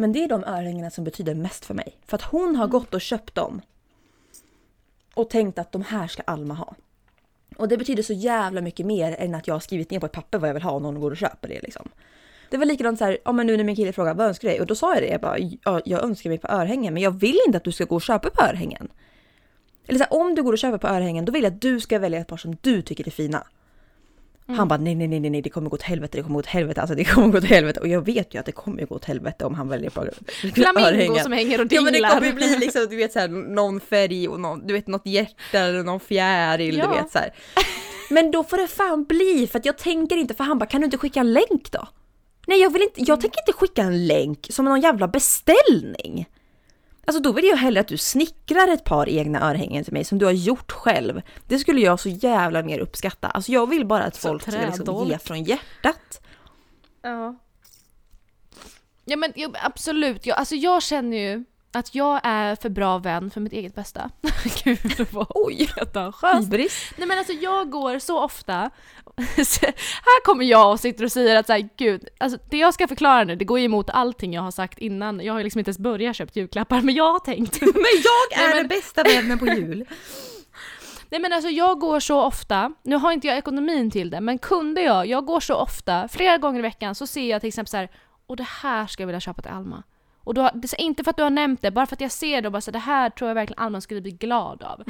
[0.00, 1.96] Men det är de örhängena som betyder mest för mig.
[2.06, 3.60] För att hon har gått och köpt dem.
[5.14, 6.74] Och tänkt att de här ska Alma ha.
[7.56, 10.12] Och det betyder så jävla mycket mer än att jag har skrivit ner på ett
[10.12, 11.88] papper vad jag vill ha och någon går och köper det liksom.
[12.50, 14.52] Det var likadant så här, ja men nu när min kille frågade vad önskar du
[14.52, 14.60] dig?
[14.60, 17.10] Och då sa jag det, jag bara, ja, jag önskar mig på örhängen men jag
[17.10, 18.88] vill inte att du ska gå och köpa på örhängen.
[19.86, 21.80] Eller så här, om du går och köper på örhängen då vill jag att du
[21.80, 23.46] ska välja ett par som du tycker är fina.
[24.56, 26.46] Han bara nej, nej, nej, nej, det kommer gå åt helvete, det kommer gå åt
[26.46, 27.80] helvete, alltså det kommer gå åt helvete.
[27.80, 30.04] Och jag vet ju att det kommer gå åt helvete om han väljer på
[30.54, 32.10] Flamingo som hänger och Ja men det dinglar.
[32.14, 35.82] kommer bli liksom, du vet såhär, någon färg och någon, du vet något hjärta eller
[35.82, 36.86] någon fjäril, Ja.
[36.86, 37.30] du vet såhär.
[38.10, 40.80] Men då får det fan bli, för att jag tänker inte, för han bara kan
[40.80, 41.88] du inte skicka en länk då?
[42.46, 46.26] Nej jag vill inte, jag tänker inte skicka en länk som någon jävla beställning.
[47.08, 50.18] Alltså då vill jag hellre att du snickrar ett par egna örhängen till mig som
[50.18, 51.22] du har gjort själv.
[51.46, 53.28] Det skulle jag så jävla mer uppskatta.
[53.28, 55.10] Alltså jag vill bara att Så folk ska liksom trädolk.
[55.10, 56.20] ge från hjärtat.
[57.02, 57.36] Ja.
[59.04, 59.32] Ja men
[59.64, 63.74] absolut, jag, alltså jag känner ju att jag är för bra vän för mitt eget
[63.74, 64.10] bästa.
[64.64, 65.68] Gud vad Oj!
[65.74, 66.92] pretentiöst.
[66.96, 68.54] Nej men alltså jag går så ofta,
[69.16, 72.88] här kommer jag och sitter och säger att så här, gud, alltså det jag ska
[72.88, 75.20] förklara nu det går ju emot allting jag har sagt innan.
[75.20, 77.60] Jag har liksom inte ens börjat köpt julklappar men jag har tänkt.
[77.60, 79.84] Men jag är Nej, men- den bästa vännen på jul.
[81.10, 84.38] Nej men alltså jag går så ofta, nu har inte jag ekonomin till det, men
[84.38, 87.70] kunde jag, jag går så ofta, flera gånger i veckan så ser jag till exempel
[87.70, 87.88] så här,
[88.26, 89.82] och det här ska jag vilja köpa till Alma.
[90.28, 92.10] Och då, det är inte för att du har nämnt det, bara för att jag
[92.12, 94.82] ser det och bara så det här tror jag verkligen Alma skulle bli glad av.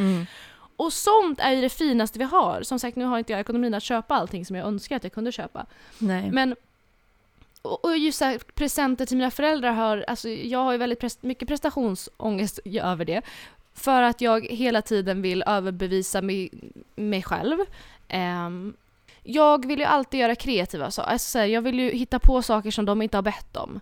[0.76, 2.62] Och sånt är ju det finaste vi har.
[2.62, 5.12] Som sagt, nu har inte jag ekonomin att köpa allting som jag önskar att jag
[5.12, 5.66] kunde köpa.
[5.98, 6.30] Nej.
[6.30, 6.56] Men
[7.62, 11.18] och och just här, presenter till mina föräldrar har, alltså jag har ju väldigt pres-
[11.20, 13.22] mycket prestationsångest över det.
[13.74, 16.50] För att jag hela tiden vill överbevisa mig,
[16.96, 17.58] mig själv.
[18.08, 18.74] Ehm,
[19.22, 21.10] jag vill ju alltid göra kreativa saker.
[21.10, 23.80] Alltså, jag vill ju hitta på saker som de inte har bett om.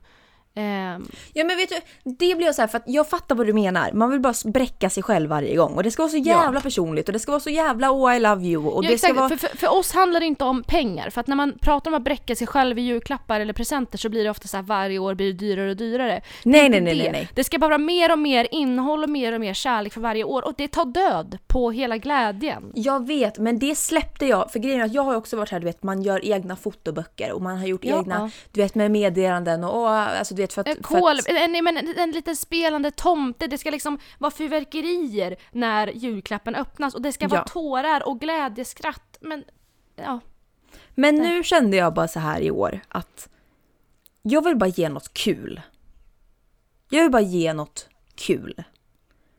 [0.57, 3.47] Ehm, Ja men vet du, det blir jag så här för att jag fattar vad
[3.47, 3.93] du menar.
[3.93, 7.09] Man vill bara bräcka sig själv varje gång och det ska vara så jävla personligt
[7.09, 9.29] och det ska vara så jävla oh I love you och ja, det ska vara...
[9.29, 11.11] för, för, för oss handlar det inte om pengar.
[11.11, 14.09] För att när man pratar om att bräcka sig själv i julklappar eller presenter så
[14.09, 16.21] blir det ofta så här varje år blir det dyrare och dyrare.
[16.43, 17.03] Nej nej nej det.
[17.03, 17.29] nej nej.
[17.35, 20.25] Det ska bara vara mer och mer innehåll och mer och mer kärlek för varje
[20.25, 22.73] år och det tar död på hela glädjen.
[22.75, 25.61] Jag vet men det släppte jag för grejen är att jag har också varit här
[25.61, 27.99] du vet man gör egna fotoböcker och man har gjort Ja.
[27.99, 30.69] egna du vet med meddelanden och, och alltså du vet för att...
[30.69, 34.31] Eh, för Kol, att en, men en, en liten spelande tomte, det ska liksom vara
[34.31, 37.53] fyrverkerier när julklappen öppnas och det ska vara Ja.
[37.53, 39.19] tårar och glädjeskratt.
[39.21, 39.45] Men
[39.97, 40.21] ja,
[40.95, 43.29] men nu kände jag bara så här i år att
[44.23, 45.61] jag vill bara ge något kul.
[46.91, 48.65] Jag vill bara ge något kul.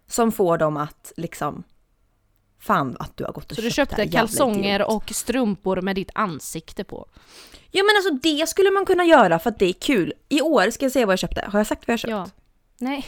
[0.08, 1.64] Som får dem att liksom
[2.60, 4.90] Fan att du har gått och så du köpt det köpte kalsonger idiot.
[4.96, 7.08] och strumpor med ditt ansikte på.
[7.72, 10.14] Ja men alltså det skulle man kunna göra för att det är kul.
[10.30, 11.46] I år ska jag säga vad jag köpte.
[11.52, 12.12] Har jag sagt vad jag köpt?
[12.12, 12.28] Ja.
[12.80, 13.06] Nej,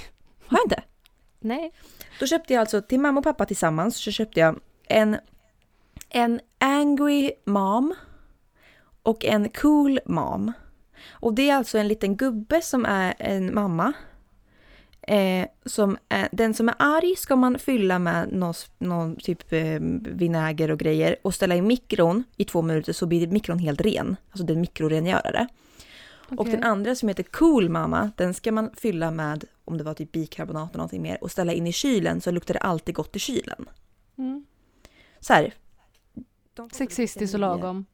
[0.47, 0.83] Har jag inte?
[1.39, 1.71] nej.
[2.19, 5.17] Då köpte jag alltså till mamma och pappa tillsammans så köpte jag en,
[6.09, 7.95] en angry mom
[9.03, 10.53] och en cool mom.
[11.09, 13.93] Och det är alltså en liten gubbe som är en mamma.
[15.09, 19.79] Eh, som är, den som är arg ska man fylla med någon, någon typ eh,
[20.01, 24.15] vinäger och grejer och ställa i mikron i två minuter så blir mikron helt ren.
[24.29, 25.47] Alltså den mikrorengörare.
[26.29, 26.53] Och Okej.
[26.53, 30.11] den andra som heter Cool Mama, den ska man fylla med, om det var typ
[30.11, 33.19] bikarbonat eller någonting mer, och ställa in i kylen så luktar det alltid gott i
[33.19, 33.69] kylen.
[34.17, 34.45] Mm.
[35.19, 35.53] Så här.
[36.71, 37.85] Sexistiskt och lagom.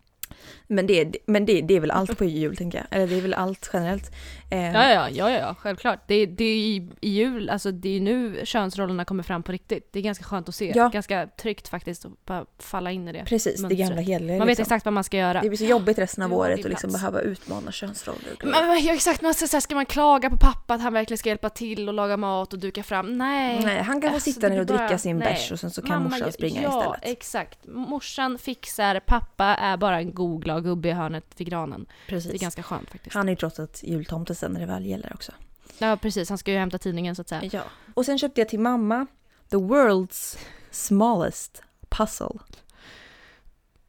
[0.68, 2.88] Men, det, men det, det är väl allt på jul tänker jag.
[2.89, 4.11] Eller det är väl allt generellt.
[4.56, 5.99] Eh, Ja, ja, ja, ja, ja självklart.
[6.08, 9.89] Det, det är i, i jul, alltså det är nu könsrollerna kommer fram på riktigt.
[9.93, 10.72] Det är ganska skönt att se.
[10.76, 10.88] Ja.
[10.88, 13.24] Ganska tryggt faktiskt att bara falla in i det.
[13.26, 13.88] Precis, det mönstret.
[13.89, 14.38] gamla heliga.
[14.38, 14.64] Man vet liksom.
[14.74, 15.41] exakt vad man ska göra.
[15.41, 18.22] Det blir så jobbigt resten av har året att liksom behöva utmana könsroller.
[18.43, 21.49] Men, ja, exakt, man ska, ska man klaga på pappa att han verkligen ska hjälpa
[21.49, 23.18] till och laga mat och duka fram?
[23.18, 23.62] Nej.
[23.66, 25.28] Nej, han kan få Alltså, sitta det ner och bara- dricka sin nej.
[25.34, 27.18] bärs och sen så kan Mamma morsan springa ja, istället.
[27.18, 27.60] exakt.
[27.68, 31.86] Morsan fixar, pappa är bara en god glad gubbe i hörnet vid granen.
[32.08, 32.41] Det är Precis.
[32.41, 33.16] ganska skönt faktiskt.
[33.16, 35.31] Han är ju trots allt jultomte sen när det väl gäller också.
[35.77, 37.49] Ja precis, han ska ju hämta tidningen så att säga.
[37.53, 37.63] Ja.
[37.93, 39.07] Och sen köpte jag till mamma
[39.49, 40.37] the world's
[40.71, 42.39] smallest puzzle.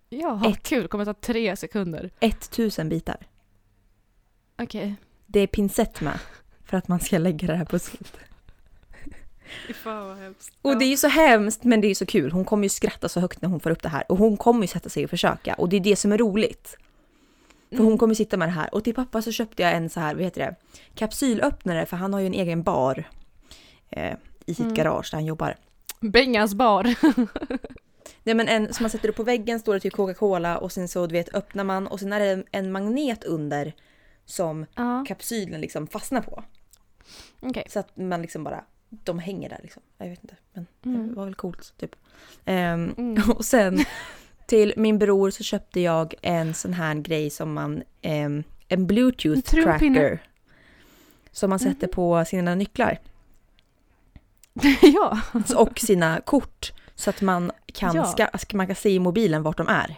[0.09, 0.63] Ja, Ett.
[0.63, 0.89] kul.
[0.89, 2.11] kommer ta tre sekunder.
[2.21, 3.27] 1000 bitar.
[4.59, 4.95] Okej.
[5.27, 6.19] Det är pincett med
[6.65, 8.13] för att man ska lägga det här pusslet.
[9.75, 10.53] Fan vad hemskt.
[10.63, 12.33] Och det är ju så hemskt men det är ju så kul.
[12.33, 14.05] Hon kommer ju skratta så högt när hon får upp det här.
[14.09, 15.55] Och hon kommer ju sätta sig och försöka.
[15.55, 16.77] Och det är det som är roligt.
[17.71, 18.75] För hon kommer sitta med det här.
[18.75, 20.55] Och till pappa så köpte jag en så här, vad heter det?
[20.95, 23.05] Kapsylöppnare för han har ju en egen bar.
[23.91, 24.75] Eh, I sitt Mm.
[24.75, 25.57] garage där han jobbar.
[26.01, 26.85] Bengans bar.
[28.23, 30.89] Nej men en som man sätter upp på väggen står det till Coca-Cola och sen
[30.89, 33.73] så du vet öppnar man och sen är det en, en magnet under
[34.25, 36.45] som ja, kapsylen liksom fastnar på.
[37.41, 37.67] okej.
[37.69, 39.83] Så att man liksom bara, de hänger där liksom.
[39.99, 41.09] Jag vet inte, men Mm.
[41.09, 41.97] det var väl coolt typ.
[42.45, 43.23] Ehm, Mm.
[43.37, 43.79] Och sen
[44.47, 47.83] till min bror så köpte jag en sån här grej som man,
[48.69, 50.19] en bluetooth tracker.
[51.33, 51.93] Som man sätter Mhm.
[51.95, 52.99] på sina nycklar
[54.83, 55.21] ja.
[55.57, 56.73] och sina kort.
[56.95, 58.05] Så att man kan, Ja.
[58.39, 59.97] ska, man kan se i mobilen vart de är.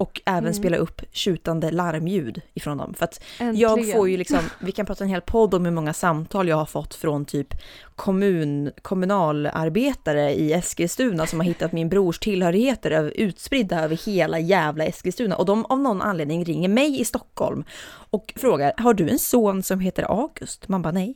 [0.00, 0.54] Och även Mm.
[0.54, 2.94] spela upp tjutande larmljud ifrån dem.
[2.94, 3.56] För att Äntligen.
[3.86, 6.56] jag får ju liksom, vi kan prata en hel podd om hur många samtal jag
[6.56, 7.54] har fått från typ
[7.96, 15.36] kommun, kommunalarbetare i Eskilstuna som har hittat min brors tillhörigheter utspridda över hela jävla Eskilstuna.
[15.36, 17.64] Och de av någon anledning ringer mig i Stockholm
[18.10, 20.68] och frågar, har du en son som heter August?
[20.68, 21.14] Man bara nej.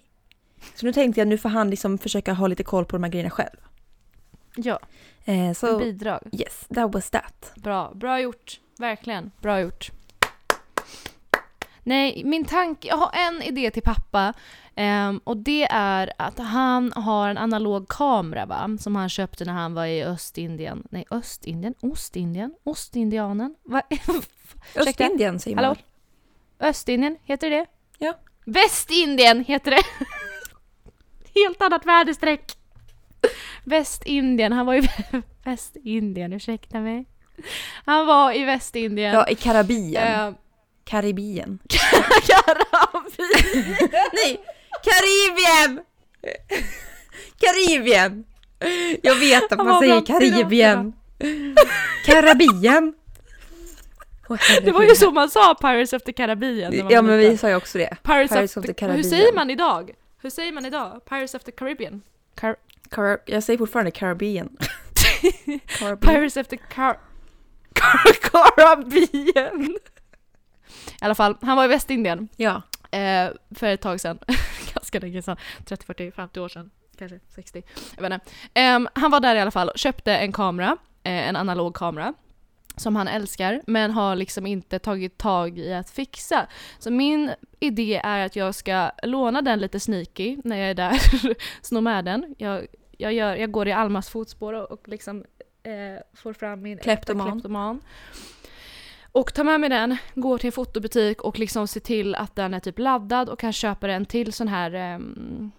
[0.75, 3.11] Så nu tänkte jag, nu får han liksom försöka ha lite koll på de här
[3.11, 3.57] grejerna själv.
[4.57, 4.79] Ja,
[5.27, 6.21] Eh, så bidrag.
[6.33, 7.53] yes, that was that.
[7.57, 8.61] Bra, bra gjort.
[8.79, 9.91] Verkligen, bra gjort.
[11.83, 14.35] Nej, min tanke, jag har en idé till pappa.
[14.75, 18.77] ehm, och det är att han har en analog kamera va?
[18.81, 20.83] Som han köpte när han var i Östindien.
[20.91, 21.75] Nej, Östindien?
[21.81, 22.55] Ostindien?
[22.65, 23.55] Ostindianen?
[23.63, 23.83] Va?
[24.77, 25.65] Östindien säger man.
[25.65, 25.77] Hallå?
[26.59, 27.67] Östindien, heter det
[27.99, 28.15] Ja.
[28.45, 29.83] Västindien heter det!
[31.41, 32.53] Helt annat väderstreck.
[33.65, 34.89] Västindien, han var i
[35.45, 37.07] Västindien, ursäkta mig.
[37.85, 39.15] Han var i Västindien.
[39.15, 40.27] Ja, i Karibien.
[40.29, 40.35] Eh,
[40.85, 41.59] Karibien.
[42.27, 43.05] Karibien!
[44.13, 44.41] Nej!
[44.85, 45.81] Karibien!
[47.41, 48.25] Karibien!
[49.03, 50.93] Jag vet att man säger Karibien.
[52.07, 52.95] Karibien.
[54.29, 56.89] Åh, Det var ju så man sa Pirates of the Caribbean.
[56.91, 57.97] Ja men vi sa ju också det.
[58.03, 58.97] Pirates, Pirates of, of the, the Caribbean.
[59.05, 59.91] Hur säger man idag?
[60.23, 61.01] Hur säger man idag?
[61.09, 62.03] Pirates of the Caribbean?
[62.41, 62.57] Car-
[62.91, 64.49] Car- jag säger fortfarande Caribbean.
[65.79, 65.99] Caribbean.
[65.99, 66.97] Pirates of the Car...
[68.23, 69.63] Caribbean!
[71.01, 72.63] I alla fall, han var i Västindien Ja.
[72.91, 74.19] eh, för ett tag sedan.
[74.75, 75.37] Ganska länge sedan.
[75.65, 76.71] 30, 40, 50 år sedan.
[76.99, 77.63] Kanske 60.
[77.97, 78.27] Jag vet inte.
[78.55, 80.77] Ehm, han var där i alla fall och köpte en kamera.
[81.03, 82.15] Eh, en analog kamera.
[82.77, 86.47] Som han älskar, men har liksom inte tagit tag i att fixa.
[86.79, 87.31] Så min
[87.61, 91.01] idé är att jag ska låna den lite sneaky när jag är där.
[91.63, 92.35] Sno med den.
[92.39, 92.67] Jag,
[92.99, 95.25] jag, gör, jag går i Almas fotspår och, och liksom
[95.65, 97.33] eh, får fram min Kleptoman.
[97.33, 97.81] kleptoman.
[99.13, 102.55] Och tar med mig den, går till en fotobutik och liksom ser till att den
[102.55, 104.95] är typ laddad och kan köpa en till sån här...
[104.95, 105.53] Um,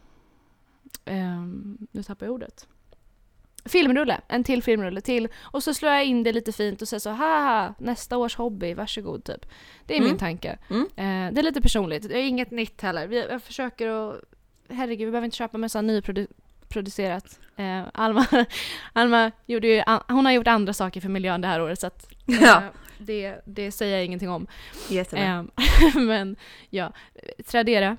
[1.91, 2.67] nu tappar jag ordet.
[3.65, 5.27] Filmrulle, en till filmrulle till.
[5.41, 8.73] Och så slår jag in det lite fint och säger så haha, nästa års hobby,
[8.73, 9.45] varsågod typ.
[9.85, 10.09] Det är Mm.
[10.09, 10.57] min tanke.
[10.69, 10.81] Mm.
[10.95, 13.07] Eh, det är lite personligt, det är inget nytt heller.
[13.07, 14.21] Vi, jag försöker att,
[14.69, 15.81] herregud vi behöver inte köpa massa
[16.69, 17.39] nyproducerat.
[17.57, 18.25] Eh, Alma,
[18.93, 22.07] Alma gjorde ju, hon har gjort andra saker för miljön det här året så att
[22.27, 22.61] eh, Ja.
[22.97, 24.47] det, det säger jag ingenting om.
[24.89, 25.23] Jättebra.
[25.23, 26.35] Eh, men
[26.69, 26.91] ja,
[27.45, 27.97] Tradera,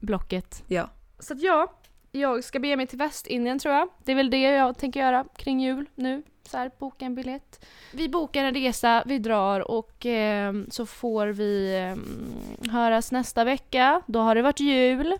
[0.00, 0.62] Blocket.
[0.66, 0.90] Ja.
[1.18, 1.72] Så att ja,
[2.12, 3.88] jag ska bege mig till Västindien tror jag.
[4.04, 6.22] Det är väl det jag tänker göra kring jul nu.
[6.42, 7.64] Så här, boka en biljett.
[7.92, 14.02] Vi bokar en resa, vi drar och eh, så får vi eh, höras nästa vecka.
[14.06, 15.14] Då har det varit jul.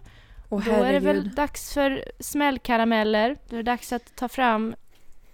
[0.49, 3.37] Åh Då är det väl dags för smällkarameller.
[3.49, 4.75] Då är det dags att ta fram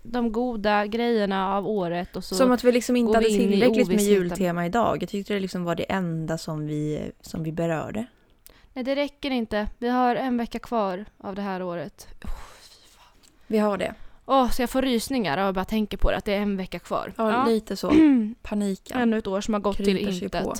[0.03, 4.01] de goda grejerna av året och så Som att vi liksom inte hade tillräckligt med
[4.01, 5.03] jultema idag.
[5.03, 8.07] Jag tyckte det liksom var det enda som vi, som vi berörde.
[8.73, 9.69] Nej, det räcker inte.
[9.79, 12.09] Vi har en vecka kvar av det här året.
[13.47, 13.95] Vi har det.
[14.27, 16.57] Åh, så jag får rysningar av att bara tänka på det, att det är en
[16.57, 17.13] vecka kvar.
[17.17, 17.93] Ja, lite så.
[18.43, 19.01] Paniken.
[19.01, 20.55] Ännu ett år som har gått till Kryper sig på.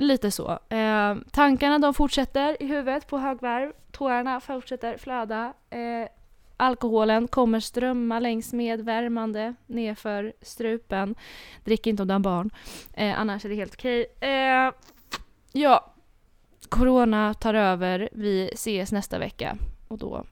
[0.00, 0.58] Lite så.
[0.68, 3.72] Eh, tankarna de fortsätter i huvudet på högvarv.
[3.90, 5.52] Tårarna fortsätter flöda.
[5.70, 6.08] Eh,
[6.56, 11.14] alkoholen kommer strömma längs med värmande nerför strupen.
[11.64, 12.50] Drick inte om du har barn.
[12.92, 14.06] Eh, annars är det helt okej.
[14.20, 14.72] Eh,
[15.52, 15.94] ja,
[16.68, 18.08] corona tar över.
[18.12, 19.56] Vi ses nästa vecka.
[19.88, 20.24] Och då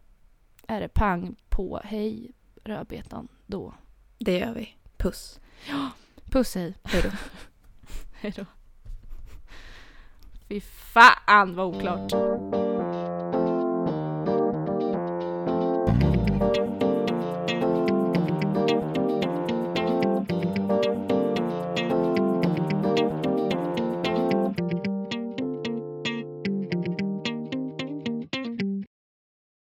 [0.66, 2.32] är det pang på hej
[2.64, 3.74] rödbetan då.
[4.18, 4.76] Det gör vi.
[4.96, 5.40] Puss.
[6.24, 6.74] Puss hej.
[6.84, 7.10] Hej då.
[8.20, 8.44] Hej då.
[10.48, 12.67] Fy fan vad oklart.